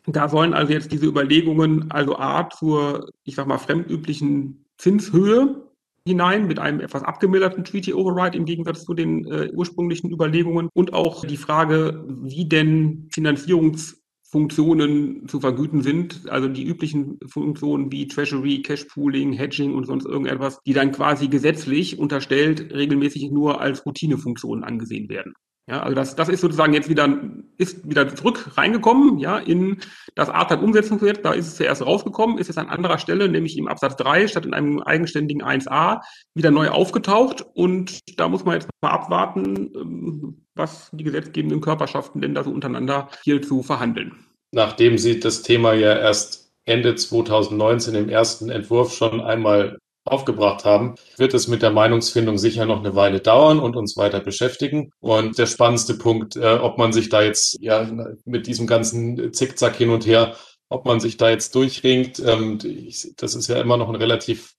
Da 0.06 0.28
sollen 0.28 0.54
also 0.54 0.74
jetzt 0.74 0.92
diese 0.92 1.06
Überlegungen, 1.06 1.90
also 1.92 2.18
A 2.18 2.50
zur, 2.50 3.10
ich 3.24 3.36
sag 3.36 3.48
mal, 3.48 3.58
fremdüblichen 3.58 4.66
Zinshöhe 4.78 5.65
hinein 6.08 6.48
mit 6.48 6.60
einem 6.60 6.80
etwas 6.80 7.04
abgemilderten 7.04 7.64
Treaty 7.64 7.94
Override 7.94 8.38
im 8.38 8.46
Gegensatz 8.46 8.86
zu 8.86 8.94
den 8.94 9.26
äh, 9.26 9.50
ursprünglichen 9.54 10.12
Überlegungen 10.12 10.70
und 10.74 10.94
auch 10.94 11.26
die 11.26 11.38
Frage, 11.38 12.06
wie 12.08 12.48
denn 12.48 13.10
Finanzierungsfunktionen 13.12 15.28
zu 15.28 15.40
vergüten 15.40 15.82
sind, 15.82 16.30
also 16.30 16.48
die 16.48 16.66
üblichen 16.66 17.20
Funktionen 17.28 17.92
wie 17.92 18.08
Treasury, 18.08 18.62
Cash 18.62 18.86
Pooling, 18.86 19.34
Hedging 19.34 19.74
und 19.74 19.86
sonst 19.86 20.06
irgendetwas, 20.06 20.60
die 20.66 20.74
dann 20.74 20.92
quasi 20.92 21.28
gesetzlich 21.28 21.98
unterstellt 21.98 22.74
regelmäßig 22.74 23.32
nur 23.32 23.60
als 23.60 23.86
Routinefunktionen 23.86 24.64
angesehen 24.64 25.10
werden. 25.10 25.34
Ja, 25.68 25.82
also 25.82 25.96
das, 25.96 26.16
das 26.16 26.30
ist 26.30 26.42
sozusagen 26.42 26.74
jetzt 26.74 26.90
wieder, 26.90 27.10
ist 27.58 27.90
wieder 27.90 28.14
zurück 28.16 28.52
reingekommen, 28.56 29.18
ja, 29.18 29.40
in 29.40 29.80
das 30.14 30.30
ARTAG-Umsetzungsgesetz. 30.30 31.22
Da 31.24 31.34
ist 31.34 31.48
es 31.48 31.56
zuerst 31.56 31.84
rausgekommen, 31.84 32.38
ist 32.38 32.52
es 32.52 32.60
an 32.60 32.70
anderer 32.70 33.00
Stelle, 33.00 33.28
nämlich 33.28 33.58
im 33.58 33.68
Absatz 33.68 33.96
3 33.96 34.28
statt 34.28 34.46
in 34.46 34.54
einem 34.54 34.80
eigenständigen 34.82 35.44
1a 35.44 36.02
wieder 36.36 36.52
neu 36.52 36.70
aufgetaucht. 36.70 37.44
Und 37.56 38.00
da 38.18 38.28
muss 38.28 38.46
man 38.46 38.56
jetzt 38.56 38.70
mal 38.84 38.92
abwarten, 38.92 39.72
ähm, 39.76 40.46
was 40.54 40.90
die 40.94 41.04
gesetzgebenden 41.04 41.62
Körperschaften 41.62 42.22
denn 42.22 42.36
da 42.36 42.44
so 42.44 42.52
untereinander 42.52 43.10
hier 43.24 43.42
zu 43.42 43.64
verhandeln. 43.64 44.14
Nachdem 44.52 45.00
Sie 45.00 45.20
das 45.20 45.42
Thema 45.42 45.74
ja 45.74 45.98
erst 45.98 46.54
Ende 46.66 46.94
2019 46.94 47.96
im 47.96 48.10
ersten 48.10 48.50
Entwurf 48.52 48.94
schon 48.94 49.20
einmal 49.20 49.80
aufgebracht 50.06 50.66
haben, 50.66 50.96
wird 51.18 51.34
es 51.34 51.48
mit 51.48 51.62
der 51.62 51.72
Meinungsfindung 51.72 52.38
sicher 52.38 52.66
noch 52.66 52.80
eine 52.80 52.96
Weile 52.96 53.20
dauern 53.20 53.60
und 53.60 53.76
uns 53.76 53.98
weiter 53.98 54.20
beschäftigen. 54.20 54.92
Und 55.00 55.38
der 55.38 55.48
spannendste 55.48 55.96
Punkt, 55.96 56.36
äh, 56.36 56.56
ob 56.56 56.78
man 56.78 56.94
sich 56.94 57.10
da 57.10 57.24
jetzt 57.24 57.58
ja 57.60 57.90
mit 58.24 58.48
diesem 58.48 58.68
ganzen 58.68 59.34
Zickzack 59.34 59.76
hin 59.76 59.90
und 59.90 60.06
her, 60.06 60.36
ob 60.70 60.86
man 60.86 61.00
sich 61.00 61.18
da 61.18 61.30
jetzt 61.30 61.56
durchringt, 61.56 62.20
ähm, 62.20 62.60
ich, 62.64 63.14
das 63.18 63.36
ist 63.36 63.48
ja 63.48 63.60
immer 63.60 63.78
noch 63.78 63.90
ein 63.90 63.96
relativ 63.96 64.54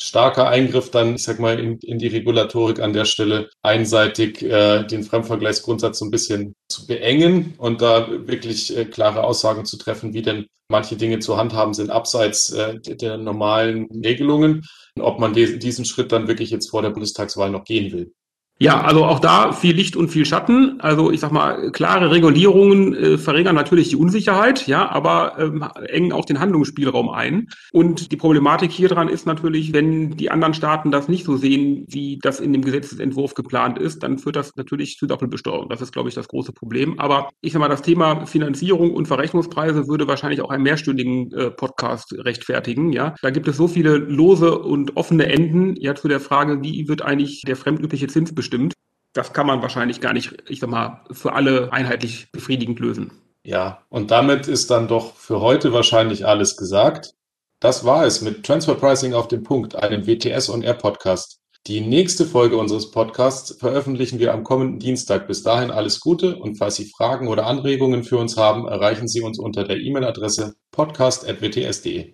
starker 0.00 0.48
Eingriff 0.48 0.90
dann, 0.90 1.14
ich 1.14 1.22
sag 1.22 1.38
mal, 1.38 1.58
in, 1.58 1.78
in 1.78 1.98
die 1.98 2.08
Regulatorik 2.08 2.80
an 2.80 2.92
der 2.92 3.04
Stelle 3.04 3.50
einseitig 3.62 4.42
äh, 4.42 4.84
den 4.84 5.04
Fremdvergleichsgrundsatz 5.04 5.98
so 5.98 6.04
ein 6.04 6.10
bisschen 6.10 6.54
zu 6.68 6.86
beengen 6.86 7.54
und 7.58 7.82
da 7.82 8.08
wirklich 8.26 8.76
äh, 8.76 8.84
klare 8.84 9.24
Aussagen 9.24 9.64
zu 9.64 9.76
treffen, 9.76 10.12
wie 10.14 10.22
denn 10.22 10.46
manche 10.68 10.96
Dinge 10.96 11.18
zu 11.20 11.36
handhaben 11.36 11.74
sind 11.74 11.90
abseits 11.90 12.50
äh, 12.50 12.80
der 12.80 13.18
normalen 13.18 13.88
Regelungen, 14.04 14.62
ob 14.98 15.20
man 15.20 15.34
diesen 15.34 15.84
Schritt 15.84 16.12
dann 16.12 16.28
wirklich 16.28 16.50
jetzt 16.50 16.70
vor 16.70 16.82
der 16.82 16.90
Bundestagswahl 16.90 17.50
noch 17.50 17.64
gehen 17.64 17.92
will. 17.92 18.12
Ja, 18.62 18.80
also 18.82 19.04
auch 19.04 19.18
da 19.18 19.50
viel 19.50 19.74
Licht 19.74 19.96
und 19.96 20.08
viel 20.08 20.24
Schatten. 20.24 20.80
Also 20.80 21.10
ich 21.10 21.18
sag 21.18 21.32
mal, 21.32 21.72
klare 21.72 22.12
Regulierungen 22.12 22.94
äh, 22.94 23.18
verringern 23.18 23.56
natürlich 23.56 23.88
die 23.88 23.96
Unsicherheit, 23.96 24.68
ja, 24.68 24.88
aber 24.88 25.36
ähm, 25.40 25.64
engen 25.88 26.12
auch 26.12 26.24
den 26.24 26.38
Handlungsspielraum 26.38 27.08
ein. 27.08 27.48
Und 27.72 28.12
die 28.12 28.16
Problematik 28.16 28.70
hier 28.70 28.88
dran 28.88 29.08
ist 29.08 29.26
natürlich, 29.26 29.72
wenn 29.72 30.12
die 30.12 30.30
anderen 30.30 30.54
Staaten 30.54 30.92
das 30.92 31.08
nicht 31.08 31.24
so 31.24 31.36
sehen, 31.36 31.86
wie 31.88 32.20
das 32.22 32.38
in 32.38 32.52
dem 32.52 32.62
Gesetzesentwurf 32.62 33.34
geplant 33.34 33.80
ist, 33.80 34.04
dann 34.04 34.18
führt 34.18 34.36
das 34.36 34.54
natürlich 34.54 34.96
zu 34.96 35.08
Doppelbesteuerung. 35.08 35.68
Das 35.68 35.82
ist, 35.82 35.92
glaube 35.92 36.08
ich, 36.08 36.14
das 36.14 36.28
große 36.28 36.52
Problem. 36.52 37.00
Aber 37.00 37.30
ich 37.40 37.54
sag 37.54 37.58
mal, 37.58 37.68
das 37.68 37.82
Thema 37.82 38.26
Finanzierung 38.26 38.94
und 38.94 39.08
Verrechnungspreise 39.08 39.88
würde 39.88 40.06
wahrscheinlich 40.06 40.40
auch 40.40 40.50
einen 40.50 40.62
mehrstündigen 40.62 41.32
äh, 41.32 41.50
Podcast 41.50 42.14
rechtfertigen. 42.16 42.92
Ja, 42.92 43.16
da 43.22 43.30
gibt 43.30 43.48
es 43.48 43.56
so 43.56 43.66
viele 43.66 43.96
lose 43.96 44.56
und 44.56 44.96
offene 44.96 45.26
Enden 45.26 45.74
ja 45.80 45.96
zu 45.96 46.06
der 46.06 46.20
Frage, 46.20 46.62
wie 46.62 46.86
wird 46.86 47.02
eigentlich 47.02 47.42
der 47.44 47.56
fremdübliche 47.56 48.06
Zins 48.06 48.32
stimmt. 48.52 48.74
Das 49.14 49.32
kann 49.32 49.46
man 49.46 49.62
wahrscheinlich 49.62 50.00
gar 50.00 50.12
nicht, 50.12 50.34
ich 50.48 50.60
sag 50.60 50.70
mal, 50.70 51.04
für 51.10 51.32
alle 51.32 51.72
einheitlich 51.72 52.30
befriedigend 52.32 52.80
lösen. 52.80 53.10
Ja, 53.44 53.82
und 53.88 54.10
damit 54.10 54.46
ist 54.46 54.70
dann 54.70 54.88
doch 54.88 55.16
für 55.16 55.40
heute 55.40 55.72
wahrscheinlich 55.72 56.26
alles 56.26 56.56
gesagt. 56.56 57.14
Das 57.60 57.84
war 57.84 58.04
es 58.04 58.20
mit 58.20 58.44
Transfer 58.44 58.74
Pricing 58.74 59.14
auf 59.14 59.28
den 59.28 59.42
Punkt, 59.42 59.74
einem 59.74 60.06
WTS 60.06 60.48
und 60.48 60.62
R 60.62 60.74
Podcast. 60.74 61.38
Die 61.66 61.80
nächste 61.80 62.26
Folge 62.26 62.56
unseres 62.56 62.90
Podcasts 62.90 63.56
veröffentlichen 63.58 64.18
wir 64.18 64.34
am 64.34 64.44
kommenden 64.44 64.80
Dienstag. 64.80 65.28
Bis 65.28 65.42
dahin 65.42 65.70
alles 65.70 66.00
Gute 66.00 66.36
und 66.36 66.56
falls 66.56 66.76
Sie 66.76 66.90
Fragen 66.96 67.28
oder 67.28 67.46
Anregungen 67.46 68.04
für 68.04 68.18
uns 68.18 68.36
haben, 68.36 68.66
erreichen 68.66 69.08
Sie 69.08 69.22
uns 69.22 69.38
unter 69.38 69.64
der 69.64 69.78
E-Mail-Adresse 69.78 70.54
podcast.wts.de. 70.72 72.12